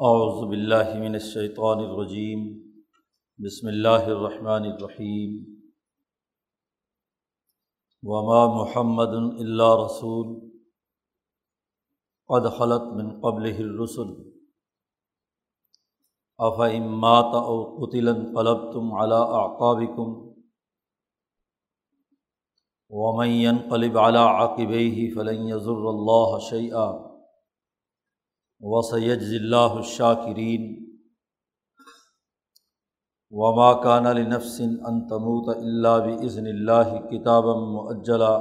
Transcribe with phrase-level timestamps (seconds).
[0.00, 2.70] اعوذ باللہ من الشیطان الرجیم،
[3.38, 5.60] بسم اللہ الرحمن الرحیم۔
[8.02, 9.08] وما محمد
[9.40, 10.50] اللہ رسول
[12.26, 14.40] قد خلط من قبل الرسل۔
[16.38, 20.40] اف امات او قتلا قلبتم على اعقابكم۔
[22.88, 27.07] ومن ينقلب على عقبيه فلن يضر الله
[28.60, 30.84] شيئا وسید اللہ الشاکرین
[33.30, 38.36] وما کان لنفس ان تموت اللہ بزن اللہ کتاب معجلا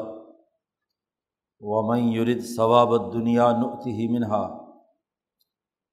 [1.62, 4.44] ومن یرد ثواب الدنیا نعتہ منہا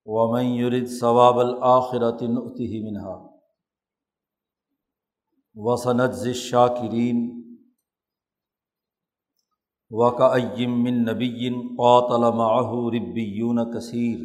[0.07, 3.17] ومن یرد ثواب الآخرت نعتہ منہا
[5.57, 7.44] وسنجز الشاکرین
[9.91, 14.19] وقم من نبی قاتل معه ربیون کثیر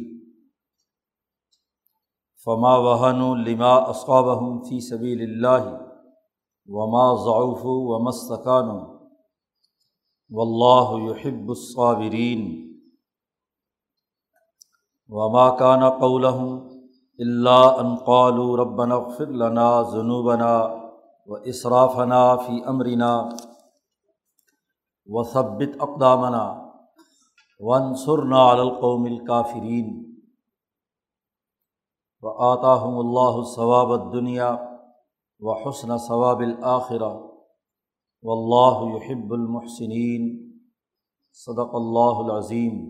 [2.44, 5.68] فما وحن لما اصابهم فی سبیل اللہ
[6.68, 8.68] وما ضعف و مستقان
[10.30, 12.70] و اللہ یحب الصابرین
[15.08, 16.68] وما کان قولهم
[17.18, 20.66] اللہ ان قالوا ربنا اغفر لنا ذنوبنا
[21.26, 23.28] و اسرافنا فی امرنا
[25.10, 26.44] وثبت اقدامنا
[27.60, 29.88] ون سرنا القوم الکافرین
[32.22, 34.50] و آطاہم اللہ ثواب دنیا
[35.40, 37.10] و حسن ثواب الآخرہ
[38.24, 40.30] و اللہ یحب المحسنین
[41.38, 42.80] صدق اللہ العظیم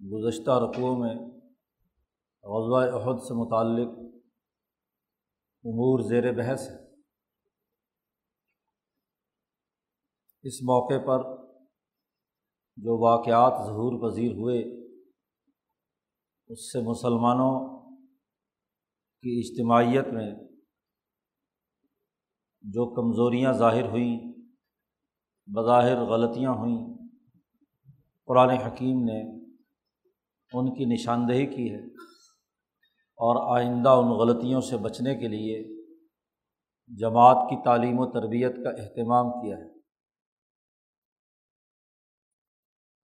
[0.00, 1.14] گزشتہ رقوع میں
[2.44, 3.94] غزوہ احد سے متعلق
[5.66, 6.84] امور زیر بحث ہے۔
[10.42, 11.44] اس موقع پر
[12.76, 14.84] جو واقعات ظہور پذیر ہوئے،
[16.48, 17.80] اس سے مسلمانوں
[19.22, 20.34] کی اجتماعیت میں
[22.60, 24.32] جو کمزوریاں ظاہر ہوئیں،
[25.46, 27.08] بظاہر غلطیاں ہوئیں،
[28.26, 29.44] قرآن حکیم نے
[30.52, 32.13] ان کی نشاندہی کی ہے۔
[33.16, 35.84] اور آئندہ ان غلطیوں سے بچنے کے لیے
[36.98, 39.74] جماعت کی تعلیم و تربیت کا اہتمام کیا ہے۔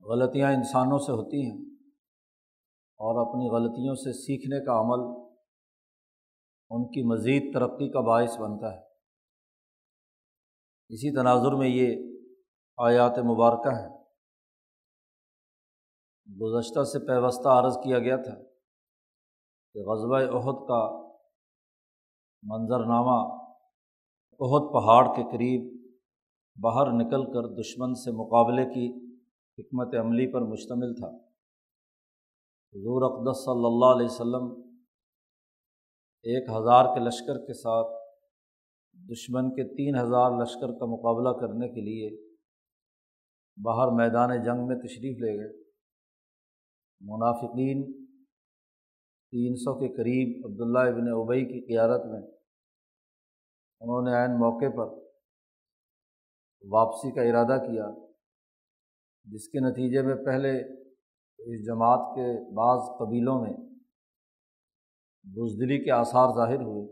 [0.00, 1.74] غلطیاں انسانوں سے ہوتی ہیں
[2.98, 5.30] اور اپنی غلطیوں سے سیکھنے کا عمل
[6.70, 8.80] ان کی مزید ترقی کا باعث بنتا ہے۔
[10.88, 12.18] اسی تناظر میں یہ
[12.76, 14.00] آیات مبارکہ ہیں۔
[16.40, 18.49] گزشتہ سے پیوستہ عرض کیا گیا تھا۔
[19.74, 21.10] کہ غزبۂ عہد کا
[22.42, 23.40] منظرنامہ
[24.40, 25.80] عہد پہاڑ کے قریب
[26.60, 29.10] باہر نکل کر دشمن سے مقابلے کی
[29.58, 31.16] حکمت عملی پر مشتمل تھا۔
[32.72, 34.70] حضور اقدس صلی اللہ علیہ وسلم
[36.22, 37.86] ایک ہزار کے لشکر کے ساتھ
[39.10, 42.32] دشمن کے تین ہزار لشکر کا مقابلہ کرنے کے لیے
[43.62, 45.62] باہر میدان جنگ میں تشریف لے گئے۔
[47.00, 47.99] منافقین
[49.32, 52.20] تین سو کے قریب عبداللہ ابن ابئی کی قیادت میں
[53.80, 54.88] انہوں نے عین موقع پر
[56.64, 57.86] واپسی کا ارادہ کیا،
[59.26, 60.50] جس کے نتیجے میں پہلے
[61.38, 63.54] اس جماعت کے بعض قبیلوں میں
[65.24, 66.84] بزدلی کے آثار ظاہر ہوئے،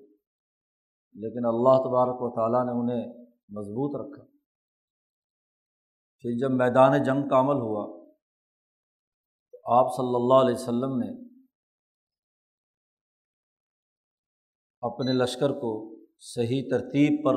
[1.16, 3.06] لیکن اللہ تبارک و تعالیٰ نے انہیں
[3.48, 4.24] مضبوط رکھا۔
[6.24, 7.86] پھر جب میدان جنگ کا عمل ہوا،
[9.52, 11.27] تو آپ صلی اللہ علیہ وسلم نے
[14.82, 17.34] اپنے لشکر کو صحیح ترتیب پر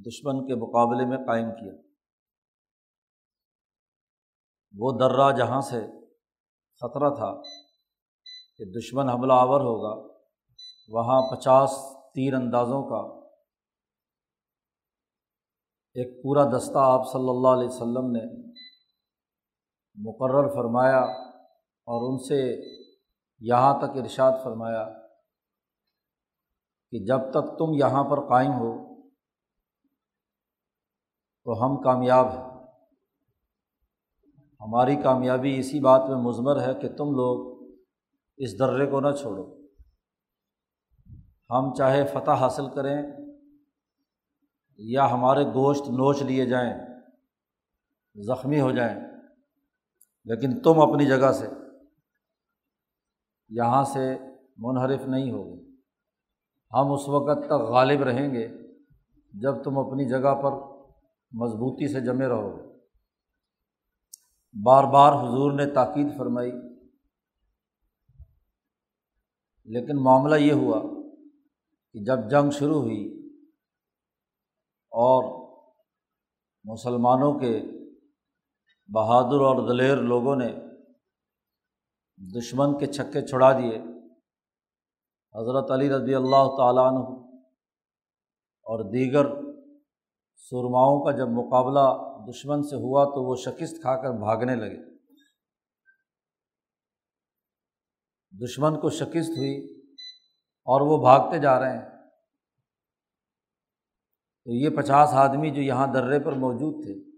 [0.00, 1.72] دشمن کے مقابلے میں قائم کیا۔
[4.74, 5.80] وہ درہ جہاں سے
[6.82, 7.42] خطرہ تھا
[8.56, 10.12] کہ دشمن حملہ آور ہوگا،
[10.88, 11.70] وہاں پچاس
[12.14, 13.22] تیر اندازوں کا
[15.94, 18.24] ایک پورا دستہ آپ صلی اللہ علیہ وسلم نے
[19.96, 21.00] مقرر فرمایا
[21.88, 22.40] اور ان سے
[23.38, 25.01] یہاں تک ارشاد فرمایا
[26.92, 29.02] کہ جب تک تم یہاں پر قائم ہو،
[31.44, 32.44] تو ہم کامیاب ہیں۔
[34.60, 37.62] ہماری کامیابی اسی بات میں مضمر ہے کہ تم لوگ
[38.36, 39.62] اس درے کو نہ چھوڑو۔
[41.50, 43.02] ہم چاہے فتح حاصل کریں
[44.78, 46.74] یا ہمارے گوشت نوچ لیے جائیں،
[48.14, 49.00] زخمی ہو جائیں،
[50.24, 51.46] لیکن تم اپنی جگہ سے
[53.48, 54.18] یہاں سے
[54.56, 55.71] منحرف نہیں ہوگے۔
[56.72, 58.46] ہم اس وقت تک غالب رہیں گے
[59.34, 60.52] جب تم اپنی جگہ پر
[61.32, 62.62] مضبوطی سے جمے رہو گے۔
[64.64, 66.52] بار بار حضور نے تاکید فرمائی،
[69.68, 70.80] لیکن معاملہ یہ ہوا
[71.92, 73.04] کہ جب جنگ شروع ہوئی
[74.92, 75.22] اور
[76.64, 77.62] مسلمانوں کے
[78.88, 80.48] بہادر اور دلیر لوگوں نے
[82.18, 83.78] دشمن کے چھکے چھڑا دیے
[85.34, 87.22] حضرت علی رضی اللہ تعالیٰ عنہ
[88.62, 89.26] اور دیگر
[90.36, 94.92] سرماؤں کا جب مقابلہ دشمن سے ہوا تو وہ شکست کھا کر بھاگنے لگے۔
[98.44, 99.80] دشمن کو شکست ہوئی
[100.64, 101.88] اور وہ بھاگتے جا رہے ہیں۔
[104.44, 107.10] تو یہ پچاس آدمی جو یہاں درے پر موجود تھے،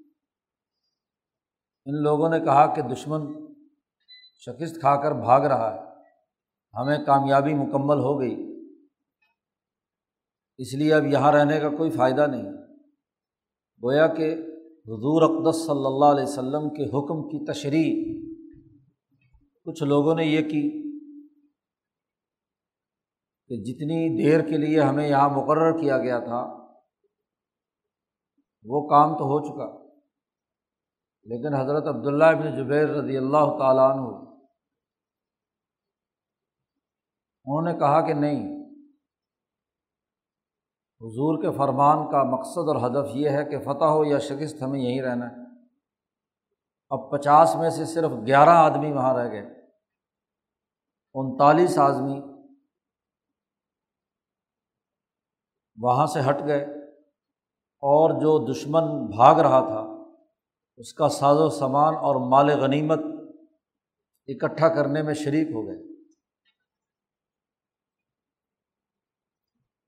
[1.85, 3.21] ان لوگوں نے کہا کہ دشمن
[4.41, 5.94] شکست کھا کر بھاگ رہا ہے۔
[6.77, 8.55] ہمیں کامیابی مکمل ہو گئی۔
[10.59, 12.43] اس لیے اب یہاں رہنے کا کوئی فائدہ نہیں۔
[13.83, 14.35] گویا کہ
[14.87, 18.15] حضور اقدس صلی اللہ علیہ وسلم کے حکم کی تشریح
[19.65, 20.85] کچھ لوگوں نے یہ کی
[23.49, 26.65] کہ جتنی دیر کے لیے ہمیں یہاں مقرر کیا گیا تھا،
[28.65, 29.85] وہ کام تو ہو چکا۔
[31.23, 34.34] لیکن حضرت عبداللہ ابن جبیر رضی اللہ تعالیٰ عنہ
[37.45, 38.65] انہوں نے کہا کہ نہیں،
[41.01, 44.81] حضور کے فرمان کا مقصد اور ہدف یہ ہے کہ فتح ہو یا شکست، ہمیں
[44.81, 45.45] یہیں رہنا ہے۔
[46.91, 49.65] اب پچاس میں سے صرف گیارہ آدمی وہاں رہ گئے۔
[51.15, 52.21] انتالیس آدمی
[55.83, 56.67] وہاں سے ہٹ گئے۔
[57.87, 60.13] اور جو دشمن بھاگ رہا تھا،
[60.77, 62.99] اس کا ساز و سامان اور مال غنیمت
[64.27, 65.94] اکٹھا کرنے میں شریک ہو گئے۔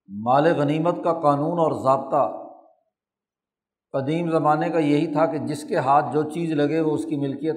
[0.09, 2.47] مال غنیمت کا قانون اور ضابطہ۔
[3.93, 7.17] قدیم زمانے کا یہی تھا کہ جس کے ہاتھ جو چیز لگے وہ اس کی
[7.17, 7.57] ملکیت۔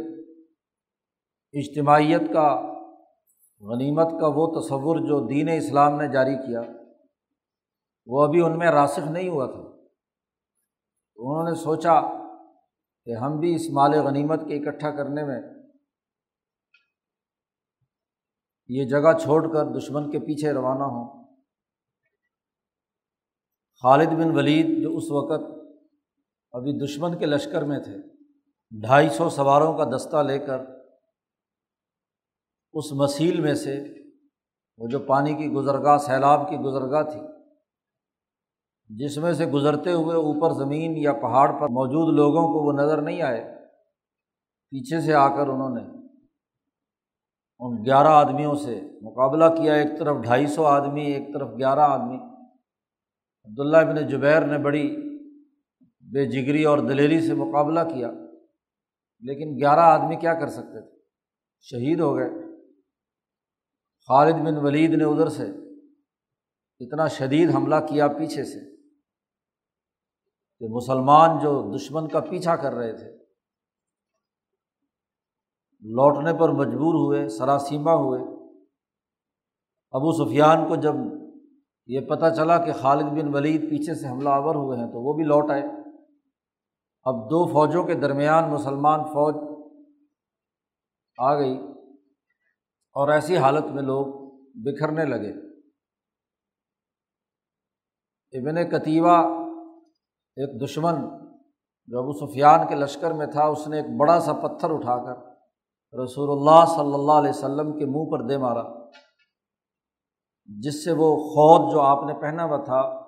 [1.54, 2.62] اجتماعیت کا
[3.62, 6.62] غنیمت کا وہ تصور جو دین اسلام نے جاری کیا،
[8.06, 9.62] وہ ابھی ان میں راسخ نہیں ہوا تھا۔
[11.16, 12.02] انہوں نے سوچا
[13.06, 15.42] کہ ہم بھی اس مال غنیمت کے اکٹھا کرنے میں
[18.68, 21.19] یہ جگہ چھوڑ کر دشمن کے پیچھے روانہ ہوں۔
[23.84, 25.44] خالد بن ولید جو اس وقت
[26.54, 27.98] ابھی دشمن کے لشکر میں تھے،
[28.72, 30.60] ڈھائی سو سواروں کا دستہ لے کر
[32.74, 33.76] اس مسیل میں سے،
[34.78, 37.22] وہ جو پانی کی گزرگاہ، سیلاب کی گزرگاہ تھی،
[38.90, 43.02] جس میں سے گزرتے ہوئے اوپر زمین یا پہاڑ پر موجود لوگوں کو وہ نظر
[43.02, 43.44] نہیں آئے،
[44.72, 45.82] پیچھے سے آ کر انہوں نے
[47.60, 52.29] ان گیارہ آدمیوں سے مقابلہ کیا، ایک طرف ڈھائی سو آدمی، ایک طرف گیارہ آدمی۔
[53.48, 54.86] عبداللہ ابن جبیر نے بڑی
[56.14, 58.10] بے جگری اور دلیری سے مقابلہ کیا،
[59.24, 60.98] لیکن گیارہ آدمی کیا کر سکتے تھے؟
[61.66, 62.30] شہید ہو گئے۔
[64.10, 65.46] خالد بن ولید نے ادھر سے
[66.82, 68.60] اتنا شدید حملہ کیا پیچھے سے
[70.62, 73.10] کہ مسلمان جو دشمن کا پیچھا کر رہے تھے،
[75.84, 78.22] لوٹنے پر مجبور ہوئے، سراسیمہ ہوئے۔
[79.94, 80.96] ابو سفیان کو جب
[81.90, 85.14] یہ پتہ چلا کہ خالد بن ولید پیچھے سے حملہ آور ہوئے ہیں تو وہ
[85.14, 85.62] بھی لوٹ آئے۔
[87.04, 89.36] اب دو فوجوں کے درمیان مسلمان فوج
[91.18, 91.58] آ گئی
[92.94, 94.06] اور ایسی حالت میں لوگ
[94.54, 95.32] بکھرنے لگے۔
[98.32, 99.18] ابن کتیبہ
[100.36, 100.96] ایک دشمن
[101.88, 105.30] جو ابو سفیان کے لشکر میں تھا، اس نے ایک بڑا سا پتھر اٹھا کر
[106.04, 108.79] رسول اللہ صلی اللہ علیہ وسلم کے منہ پر دے مارا۔
[110.58, 113.08] جس سے وہ خود جو آپ نے پہنا ہوا تھا،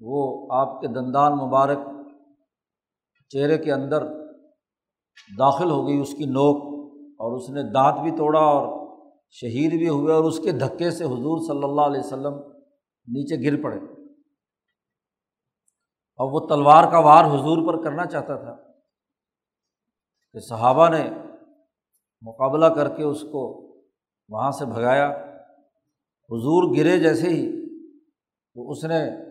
[0.00, 1.78] وہ آپ کے دندان مبارک
[3.28, 4.06] چہرے کے اندر
[5.38, 6.70] داخل ہو گئی، اس کی نوک،
[7.12, 8.80] اور اس نے دانت بھی توڑا اور
[9.30, 12.34] شہید بھی ہوئے اور اس کے دھکے سے حضور صلی اللہ علیہ وسلم
[13.06, 13.76] نیچے گر پڑے۔
[16.18, 18.56] اور وہ تلوار کا وار حضور پر کرنا چاہتا تھا
[20.32, 21.10] کہ صحابہ نے
[22.22, 23.72] مقابلہ کر کے اس کو
[24.28, 25.29] وہاں سے بھگایا۔
[26.30, 27.66] حضور گرے جیسے ہی
[28.54, 29.30] تو اس نے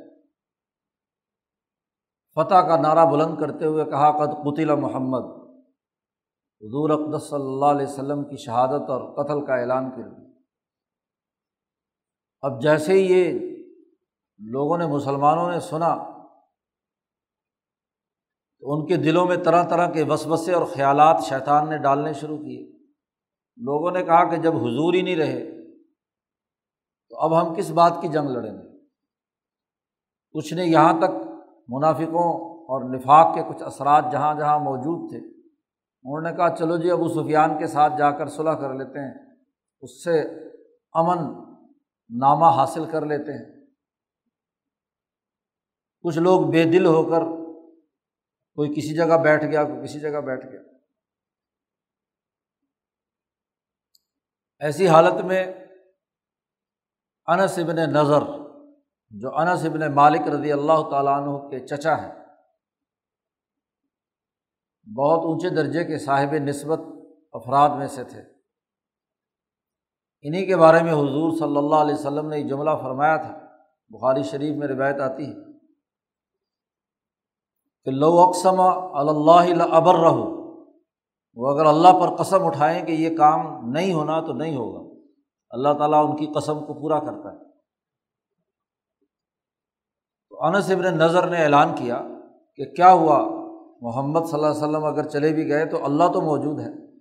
[2.35, 5.23] فتح کا نعرہ بلند کرتے ہوئے کہا، قد قطل محمد۔
[6.61, 10.29] حضور اقدس صلی اللہ علیہ وسلم کی شہادت اور قتل کا اعلان کر دیا
[12.41, 13.39] اب جیسے ہی یہ
[14.37, 15.95] لوگوں نے، مسلمانوں نے سنا،
[18.59, 22.37] تو ان کے دلوں میں طرح طرح کے وسوسے اور خیالات شیطان نے ڈالنے شروع
[22.37, 22.71] کیے۔
[23.57, 25.58] لوگوں نے کہا کہ جب حضور ہی نہیں رہے
[27.09, 28.79] تو اب ہم کس بات کی جنگ لڑیں گے؟
[30.31, 31.27] کچھ نے یہاں تک
[31.67, 35.17] منافقوں اور نفاق کے کچھ اثرات جہاں جہاں موجود تھے،
[36.03, 39.13] انہوں نے کہا، چلو جی ابو سفیان کے ساتھ جا کر صلاح کر لیتے ہیں،
[39.81, 40.21] اس سے
[40.93, 41.17] امن
[42.09, 43.65] نامہ حاصل کر لیتے ہیں۔
[46.01, 47.21] کچھ لوگ بے دل ہو کر
[48.53, 50.61] کوئی کسی جگہ بیٹھ گیا، کوئی کسی جگہ بیٹھ گیا۔
[54.59, 55.53] ایسی حالت میں
[57.29, 58.23] انس ابن نظر،
[59.11, 62.11] جو انس ابن مالک رضی اللہ تعالیٰ عنہ کے چچا ہیں،
[64.87, 66.79] بہت اونچے درجے کے صاحب نسبت
[67.33, 68.21] افراد میں سے تھے۔
[70.25, 73.37] انہیں کے بارے میں حضور صلی اللہ علیہ وسلم نے یہ جملہ فرمایا تھا،
[73.91, 75.37] بخاری شریف میں روایت آتی ہے
[77.87, 80.27] کہ لو اقسم اللہ ابر رہو
[81.37, 84.88] وہ اگر اللہ پر قسم اٹھائیں کہ یہ کام نہیں ہونا تو نہیں ہوگا۔
[85.49, 87.49] اللہ تعالیٰ ان کی قسم کو پورا کرتا ہے۔
[90.29, 92.01] تو انس ابن نظر نے اعلان کیا
[92.55, 93.39] کہ کیا ہوا؟
[93.81, 96.97] محمد صلی اللہ علیہ وسلم اگر چلے بھی گئے تو اللہ تو موجود ہے۔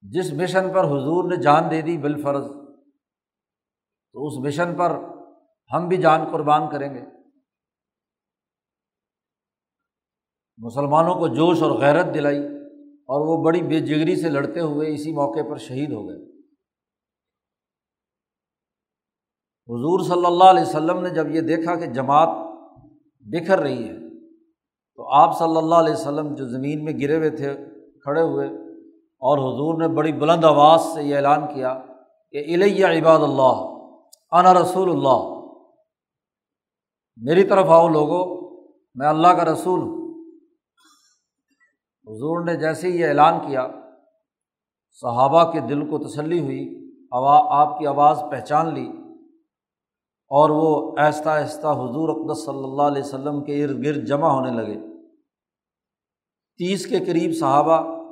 [0.00, 2.46] جس مشن پر حضور نے جان دے دی بالفرض،
[4.12, 4.90] تو اس مشن پر
[5.74, 7.00] ہم بھی جان قربان کریں گے۔
[10.58, 12.46] مسلمانوں کو جوش اور غیرت دلائی
[12.84, 16.31] اور وہ بڑی بے جگری سے لڑتے ہوئے اسی موقع پر شہید ہو گئے۔
[19.68, 22.28] حضور صلی اللہ علیہ وسلم نے جب یہ دیکھا کہ جماعت
[23.26, 23.98] بکھر رہی ہے،
[24.98, 27.54] تو آپ صلی اللہ علیہ وسلم جو زمین میں گرے ہوئے تھے،
[28.04, 28.46] کھڑے ہوئے،
[29.22, 31.74] اور حضور نے بڑی بلند آواز سے یہ اعلان کیا
[32.34, 33.56] کہ الیہ عباد اللہ،
[34.32, 35.20] انا رسول اللہ۔
[37.18, 38.22] میری طرف آؤ لوگو،
[38.94, 40.00] میں اللہ کا رسول ہوں۔
[42.06, 43.66] حضور نے جیسے ہی یہ اعلان کیا،
[45.02, 46.62] صحابہ کے دل کو تسلی ہوئی
[47.12, 48.86] آپ کی آواز پہچان لی۔
[50.32, 54.50] اور وہ آہستہ آہستہ حضور اقدس صلی اللہ علیہ وسلم کے ارد گرد جمع ہونے
[54.50, 54.80] لگے۔
[56.58, 58.02] تیس کے قریب صحابہ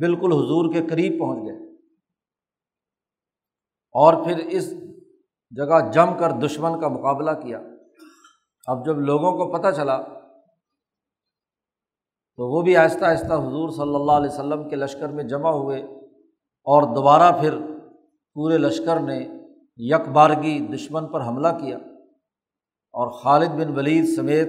[0.00, 1.74] بالکل حضور کے قریب پہنچ گئے۔
[3.92, 4.70] اور پھر اس
[5.50, 7.60] جگہ جم کر دشمن کا مقابلہ کیا۔
[8.66, 10.02] اب جب لوگوں کو پتہ چلا
[12.36, 15.80] تو وہ بھی آہستہ آہستہ حضور صلی اللہ علیہ وسلم کے لشکر میں جمع ہوئے
[16.66, 17.58] اور دوبارہ پھر
[18.34, 19.28] پورے لشکر نے
[19.76, 21.76] یک بارگی دشمن پر حملہ کیا
[22.92, 24.48] اور خالد بن ولید سمیت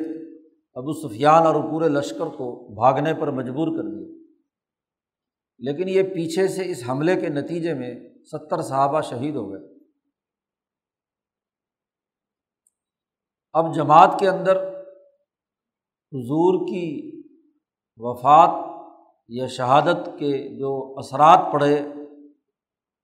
[0.73, 4.07] ابو سفیان اور پورے لشکر کو بھاگنے پر مجبور کر دیا۔
[5.57, 7.95] لیکن یہ پیچھے سے اس حملے کے نتیجے میں
[8.31, 9.77] ستر صحابہ شہید ہو گئے۔
[13.53, 14.83] اب جماعت کے اندر
[16.11, 17.11] حضور کی
[17.97, 18.49] وفات
[19.27, 21.81] یا شہادت کے جو اثرات پڑے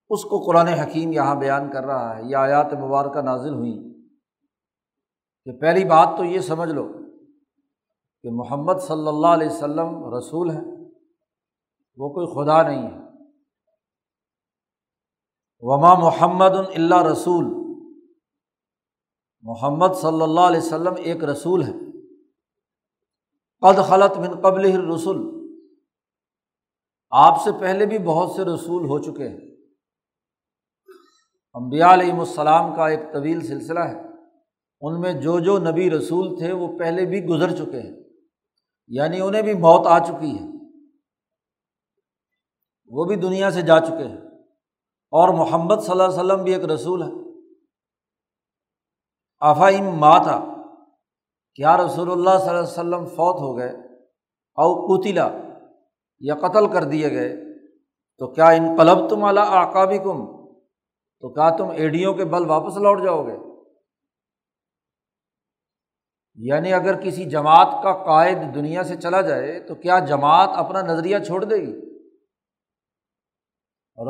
[0.10, 3.94] اس کو قرآن حکیم یہاں بیان کر رہا ہے، یہ آیات مبارکہ نازل ہوئیں۔
[5.46, 6.88] کہ پہلی بات تو یہ سمجھ لو
[8.24, 10.62] کہ محمد صلی اللہ علیہ وسلم رسول ہے
[11.98, 13.00] وہ کوئی خدا نہیں ہے۔
[15.60, 17.46] وما محمد اللہ رسول۔
[19.42, 21.72] محمد صلی اللہ علیہ وسلم ایک رسول ہے
[23.62, 25.48] قد خلط من قبل رسول
[27.10, 29.53] آپ سے پہلے بھی بہت سے رسول ہو چکے ہیں۔
[31.54, 34.00] امبیا علیہم السلام کا ایک طویل سلسلہ ہے۔
[34.82, 37.96] ان میں جو جو نبی رسول تھے وہ پہلے بھی گزر چکے ہیں۔
[38.88, 40.44] یعنی انہیں بھی موت آ چکی ہے۔
[42.86, 44.18] وہ بھی دنیا سے جا چکے ہیں۔
[45.12, 47.42] اور محمد صلی اللہ علیہ وسلم بھی ایک رسول ہے
[49.40, 50.46] آفاہم ماں تھا
[51.56, 53.70] کیا رسول اللہ صلی اللہ علیہ وسلم فوت ہو گئے؟
[54.56, 55.30] او قطلا
[56.20, 57.36] یا قتل کر دیے گئے؟
[58.18, 60.43] تو کیا ان قلب تم اعلیٰ آکابی کم
[61.24, 63.38] تو کیا تم ایڈیوں کے بل واپس لوٹ جاؤ گے۔
[66.36, 71.20] یعنی اگر کسی جماعت کا قائد دنیا سے چلا جائے تو کیا جماعت اپنا نظریہ
[71.20, 72.00] چھوڑ دے گی؟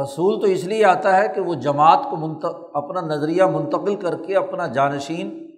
[0.04, 4.24] رسول تو اس لیے آتا ہے کہ وہ جماعت کو منت، اپنا نظریہ منتقل کر
[4.28, 5.52] کے اپنا جانشین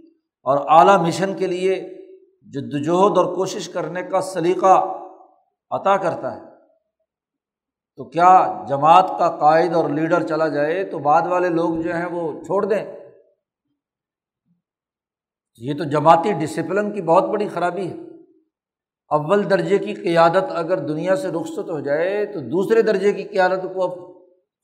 [0.44, 1.76] اور اعلیٰ مشن کے لیے
[2.42, 4.98] جدوجہد اور کوشش کرنے کا سلیقہ
[5.70, 6.55] عطا کرتا ہے۔
[7.96, 12.06] تو کیا جماعت کا قائد اور لیڈر چلا جائے تو بعد والے لوگ جو ہیں
[12.06, 12.86] وہ چھوڑ دیں؟
[15.58, 17.96] یہ تو جماعتی ڈسپلن کی بہت بڑی خرابی ہے۔
[19.10, 23.66] اول درجے کی قیادت اگر دنیا سے رخصت ہو جائے تو دوسرے درجے کی قیادت
[23.74, 23.92] کو اب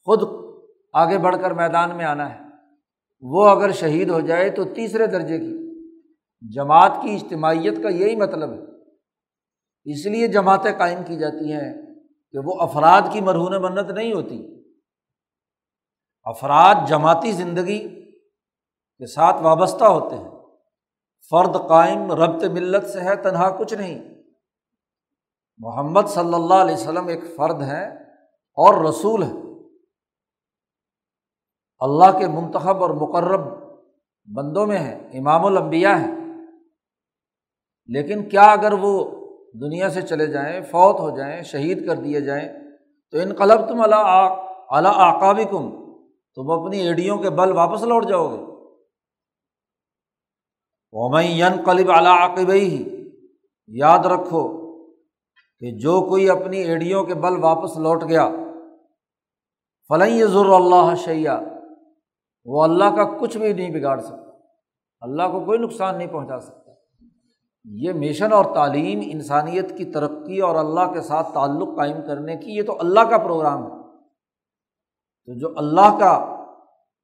[0.05, 0.51] خود
[0.93, 2.39] آگے بڑھ کر میدان میں آنا ہے۔
[3.21, 5.57] وہ اگر شہید ہو جائے تو تیسرے درجے کی۔
[6.55, 8.59] جماعت کی اجتماعیت کا یہی مطلب ہے۔
[9.91, 11.90] اس لیے جماعتیں قائم کی جاتی ہیں۔
[12.31, 14.63] کہ وہ افراد کی مرہون منت نہیں ہوتی۔
[16.23, 18.11] افراد جماعتی زندگی
[18.97, 20.31] کے ساتھ وابستہ ہوتے ہیں۔
[21.29, 24.23] فرد قائم، ربط ملت سے ہے، تنہا کچھ نہیں۔
[25.57, 27.87] محمد صلی اللہ علیہ وسلم ایک فرد ہے
[28.33, 29.31] اور رسول ہے
[31.79, 33.41] اللہ کے منتخب اور مقرب
[34.25, 36.15] بندوں میں ہے امام الانبیاء ہیں۔
[37.85, 39.20] لیکن کیا اگر وہ
[39.53, 42.49] دنیا سے چلے جائیں، فوت ہو جائیں، شہید کر دیے جائیں،
[43.11, 43.95] تو ان قلب تم اللہ
[44.69, 45.69] اللہ آقابی کم
[46.35, 48.51] تم اپنی ایڈیوں کے بل واپس لوٹ جاؤ گے۔
[51.21, 53.09] ین قلب اللہ عقبئی ہی
[53.67, 54.61] یاد رکھو
[55.59, 58.29] کہ جو کوئی اپنی ایڈیوں کے بل واپس لوٹ گیا
[59.87, 61.39] فلیں ضرور اللہ شیا
[62.45, 64.31] وہ اللہ کا کچھ بھی نہیں بگاڑ سکتا۔
[65.01, 66.60] اللہ کو کوئی نقصان نہیں پہنچا سکتا۔
[67.63, 72.51] یہ مشن اور تعلیم انسانیت کی ترقی اور اللہ کے ساتھ تعلق قائم کرنے کی،
[72.51, 73.69] یہ تو اللہ کا پروگرام ہے۔
[75.25, 76.43] تو جو اللہ کا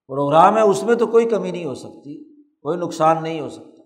[0.08, 3.84] پروگرام ہے، اس میں تو کوئی کمی نہیں ہو سکتی، کوئی نقصان نہیں ہو سکتا۔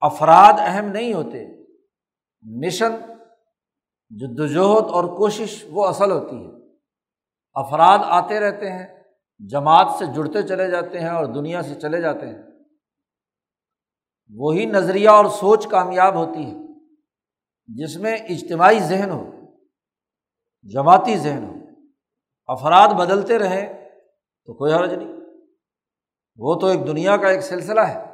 [0.00, 1.62] افراد اہم نہیں ہوتے۔
[2.42, 2.92] مشن
[4.10, 6.50] جدوجہد اور کوشش، وہ اصل ہوتی ہے۔
[7.54, 9.02] افراد آتے رہتے ہیں،
[9.38, 12.49] جماعت سے جڑتے چلے جاتے ہیں اور دنیا سے چلے جاتے ہیں۔
[14.34, 16.54] وہی نظریہ اور سوچ کامیاب ہوتی ہے
[17.68, 19.30] جس میں اجتماعی ذہن ہو،
[20.62, 21.54] جماعتی ذہن ہو،
[22.46, 23.88] افراد بدلتے رہیں
[24.44, 25.12] تو کوئی حرج نہیں۔
[26.36, 28.04] وہ تو ایک دنیا کا ایک سلسلہ ہے،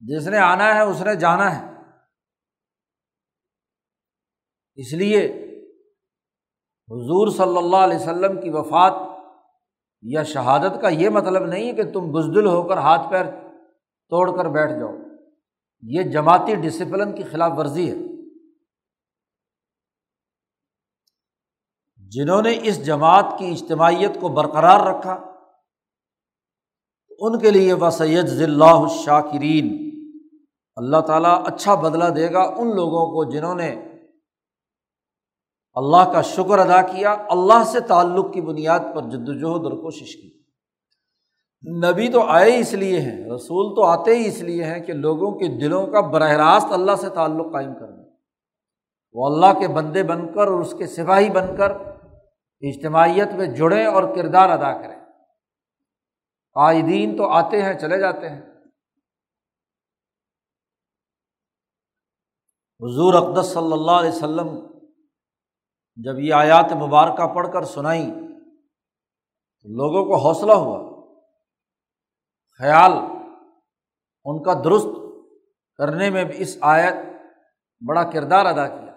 [0.00, 1.72] جس نے آنا ہے، اس نے جانا ہے۔
[4.74, 5.26] اس لیے
[6.88, 8.92] حضور صلی اللہ علیہ وسلم کی وفات
[10.02, 13.24] یا شہادت کا یہ مطلب نہیں ہے کہ تم بزدل ہو کر ہاتھ پیر
[14.08, 15.05] توڑ کر بیٹھ جاؤ۔
[15.82, 17.96] یہ جماعتی ڈسپلن کی خلاف ورزی ہے۔
[21.98, 25.14] جنہوں نے اس جماعت کی اجتماعیت کو برقرار رکھا،
[27.18, 29.66] ان کے لیے وسید ضلع الشاکرین
[30.76, 33.70] اللہ تعالیٰ اچھا بدلا دے گا ان لوگوں کو جنہوں نے
[35.74, 40.16] اللہ کا شکر ادا کیا، اللہ سے تعلق کی بنیاد پر جد وجہد اور کوشش
[40.16, 40.45] کی۔
[41.64, 45.38] نبی تو آئے اس لیے ہیں، رسول تو آتے ہی اس لیے ہیں کہ لوگوں
[45.38, 48.02] کے دلوں کا براہ راست اللہ سے تعلق قائم کرنا
[49.12, 51.70] وہ اللہ کے بندے بن کر اور اس کے سپاہی بن کر
[52.60, 55.04] اجتماعیت میں جڑیں اور کردار ادا کریں۔
[56.54, 58.42] قائدین تو آتے ہیں، چلے جاتے ہیں۔
[62.80, 64.48] حضور اقدس صلی اللہ علیہ وسلم
[65.96, 68.06] جب یہ آیات مبارکہ پڑھ کر سنائی
[69.60, 70.85] تو لوگوں کو حوصلہ ہوا۔
[72.58, 72.92] خیال
[74.24, 74.86] ان کا درست
[75.76, 76.94] کرنے میں بھی اس آیت
[77.88, 78.92] بڑا کردار ادا کیا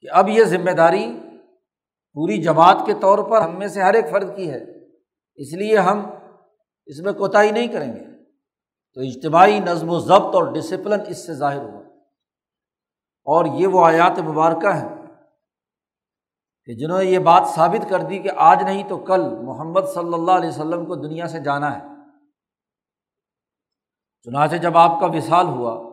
[0.00, 1.20] کہ اب یہ ذمہ داری
[2.12, 4.62] پوری جماعت کے طور پر ہم میں سے ہر ایک فرد کی ہے۔
[5.34, 6.10] اس لیے ہم
[6.86, 8.04] اس میں کوتاہی نہیں کریں گے۔
[8.94, 11.80] تو اجتماعی نظم و ضبط اور ڈسپلن اس سے ظاہر ہوا۔
[13.24, 14.99] اور یہ وہ آیات مبارکہ ہیں۔
[16.70, 20.14] کہ جنہوں نے یہ بات ثابت کر دی کہ آج نہیں تو کل محمد صلی
[20.14, 21.80] اللہ علیہ وسلم کو دنیا سے جانا ہے۔
[24.24, 25.90] چنانچہ جب آپ کا وصال ہوا،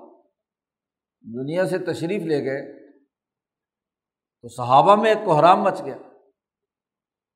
[1.21, 2.89] دنیا سے تشریف لے گئے،
[4.41, 5.97] تو صحابہ میں ایک کوحرام مچ گیا۔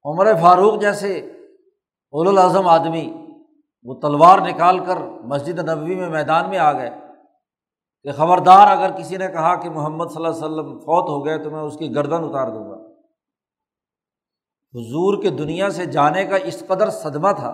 [0.06, 1.20] عمر فاروق جیسے
[2.12, 3.14] اول الاظم آدمی
[3.84, 6.90] وہ تلوار نکال کر مسجد نبوی میں میدان میں آ گئے
[8.04, 11.44] کہ خبردار اگر کسی نے کہا کہ محمد صلی اللہ علیہ وسلم فوت ہو گئے
[11.44, 12.81] تو میں اس کی گردن اتار دوں گا۔
[14.74, 17.52] حضور کے دنیا سے جانے کا اس قدر صدمہ تھا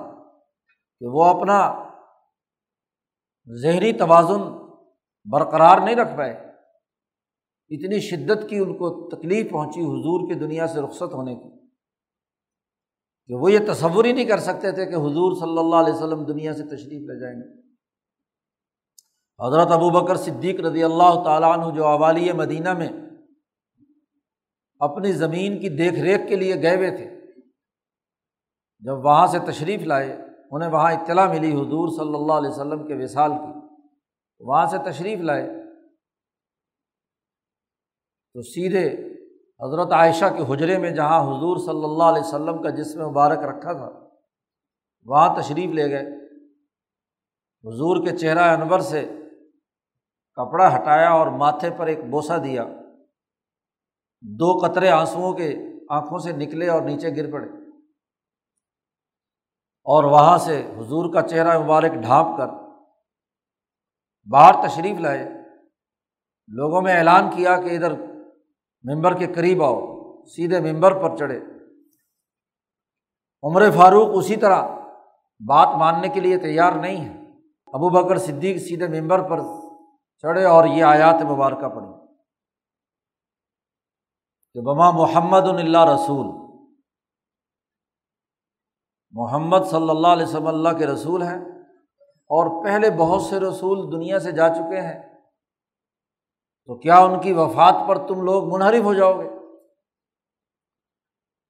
[0.99, 1.86] کہ وہ اپنا
[3.62, 4.41] ذہنی توازن
[5.32, 6.34] برقرار نہیں رکھ پائے۔
[7.69, 11.49] اتنی شدت کی ان کو تکلیف پہنچی حضور کی دنیا سے رخصت ہونے کی
[13.27, 16.23] کہ وہ یہ تصور ہی نہیں کر سکتے تھے کہ حضور صلی اللہ علیہ وسلم
[16.23, 17.67] دنیا سے تشریف لے جائیں گے۔
[19.47, 22.89] حضرت ابو بکر صدیق رضی اللہ تعالیٰ عنہ جو عوالی مدینہ میں
[24.80, 27.18] اپنی زمین کی دیکھ ریکھ کے لیے گئے ہوئے تھے۔
[28.80, 30.18] جب وہاں سے تشریف لائے،
[30.52, 33.60] انہیں وہاں اطلاع ملی حضور صلی اللہ علیہ وسلم کے وصال کی۔
[34.40, 35.50] وہاں سے تشریف لائے۔
[38.34, 38.88] تو سیدھے
[39.66, 43.74] حضرت عائشہ کے حجرے میں جہاں حضور صلی اللہ علیہ وسلم کا جسم مبارک رکھا
[43.74, 44.08] تھا،
[45.06, 46.28] وہاں تشریف لے گئے۔
[47.63, 49.06] حضور کے چہرہ انور سے
[50.36, 52.66] کپڑا ہٹایا اور ماتھے پر ایک بوسہ دیا۔
[54.21, 55.56] دو قطرے آنسوؤں کے
[55.89, 57.47] آنکھوں سے نکلے اور نیچے گر پڑے۔
[59.84, 62.47] اور وہاں سے حضور کا چہرہ مبارک ڈھانپ کر
[64.32, 65.30] باہر تشریف لائے۔
[66.47, 67.93] لوگوں میں اعلان کیا کہ ادھر
[68.84, 71.39] ممبر کے قریب آؤ۔ سیدھے ممبر پر چڑھے۔
[73.43, 74.67] عمر فاروق اسی طرح
[75.47, 77.32] بات ماننے کے لیے تیار نہیں ہے
[77.73, 79.39] ابو بکر صدیق سیدھے ممبر پر
[80.21, 82.07] چڑھے اور یہ آیات مبارکہ پڑھی۔
[84.58, 86.26] کہ بما محمد اللہ رسول۔
[89.12, 91.39] محمد صلی اللہ علیہ وسلم اللہ کے رسول ہیں
[92.12, 95.20] اور پہلے بہت سے رسول دنیا سے جا چکے ہیں۔
[96.65, 99.30] تو کیا ان کی وفات پر تم لوگ منحرف ہو جاؤ گے؟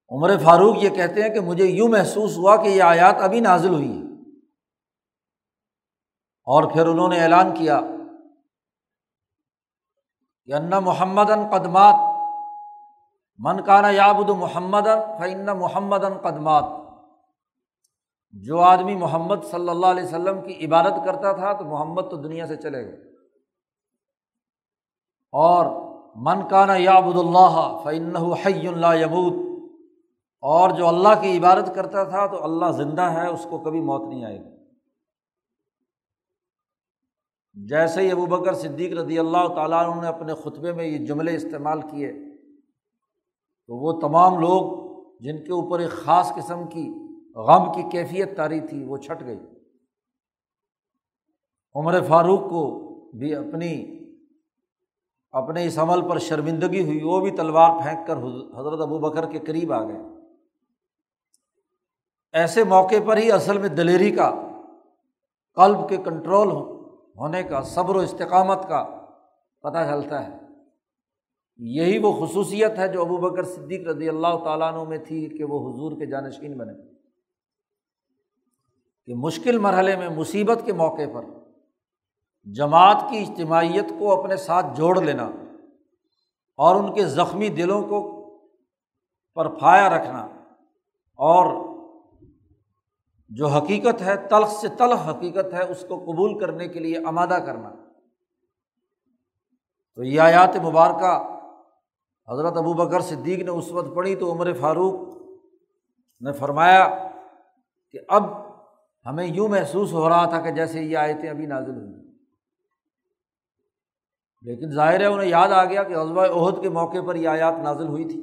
[0.09, 3.73] عمر فاروق یہ کہتے ہیں کہ مجھے یوں محسوس ہوا کہ یہ آیات ابھی نازل
[3.73, 4.03] ہوئی ہے
[6.47, 7.81] اور پھر انہوں نے اعلان کیا
[10.45, 12.06] کہ ان محمد ان قدمات
[13.39, 14.87] من کانا یابد محمد
[15.19, 16.63] فن محمد ان قدمات
[18.31, 22.47] جو آدمی محمد صلی اللہ علیہ وسلم کی عبادت کرتا تھا تو محمد تو دنیا
[22.47, 23.13] سے چلے گئے۔
[25.31, 25.65] اور
[26.15, 29.33] من کانا یابد اللہ فن حی اللہ یبود
[30.41, 34.09] اور جو اللہ کی عبادت کرتا تھا تو اللہ زندہ ہے، اس کو کبھی موت
[34.09, 34.57] نہیں آئے گی۔
[37.53, 41.35] جیسے ہی ابو بکر صدیق رضی اللہ تعالیٰ عنہ نے اپنے خطبے میں یہ جملے
[41.35, 42.26] استعمال کیے
[43.67, 44.87] تو وہ تمام لوگ
[45.19, 46.89] جن کے اوپر ایک خاص قسم کی
[47.35, 49.39] غم کی کیفیت تاری تھی، وہ چھٹ گئی
[51.75, 52.63] عمر فاروق کو
[53.17, 53.99] بھی اپنی،
[55.31, 58.17] اپنے اس عمل پر شرمندگی ہوئی، وہ بھی تلوار پھینک کر
[58.59, 59.99] حضرت ابو بکر کے قریب آ گئے۔
[62.33, 64.31] ایسے موقع پر ہی اصل میں دلیری کا،
[65.55, 66.47] قلب کے کنٹرول
[67.17, 68.83] ہونے کا، صبر و استقامت کا
[69.61, 70.46] پتہ چلتا ہے۔
[71.59, 75.43] یہی وہ خصوصیت ہے جو ابو بکر صدیق رضی اللہ تعالیٰ عنہ میں تھی کہ
[75.43, 76.73] وہ حضور کے جانشین بنے۔
[79.05, 81.25] کہ مشکل مرحلے میں، مصیبت کے موقع پر
[82.45, 85.31] جماعت کی اجتماعیت کو اپنے ساتھ جوڑ لینا
[86.57, 88.17] اور ان کے زخمی دلوں کو
[89.35, 90.25] پر پھایا رکھنا
[91.15, 91.67] اور
[93.29, 97.39] جو حقیقت ہے، تلخ سے تلخ حقیقت ہے، اس کو قبول کرنے کے لیے آمادہ
[97.45, 97.71] کرنا۔
[99.95, 101.36] تو یہ آیات مبارکہ
[102.31, 105.17] حضرت ابو بکر صدیق نے اس وقت پڑھی تو عمر فاروق
[106.21, 107.07] نے فرمایا
[107.91, 108.23] کہ اب
[109.05, 112.07] ہمیں یوں محسوس ہو رہا تھا کہ جیسے یہ آیتیں ابھی نازل ہوئی
[114.41, 117.53] لیکن ظاہر ہے انہیں یاد آ گیا کہ عزبۂ عہد کے موقع پر یہ آیات
[117.63, 118.21] نازل ہوئی تھی۔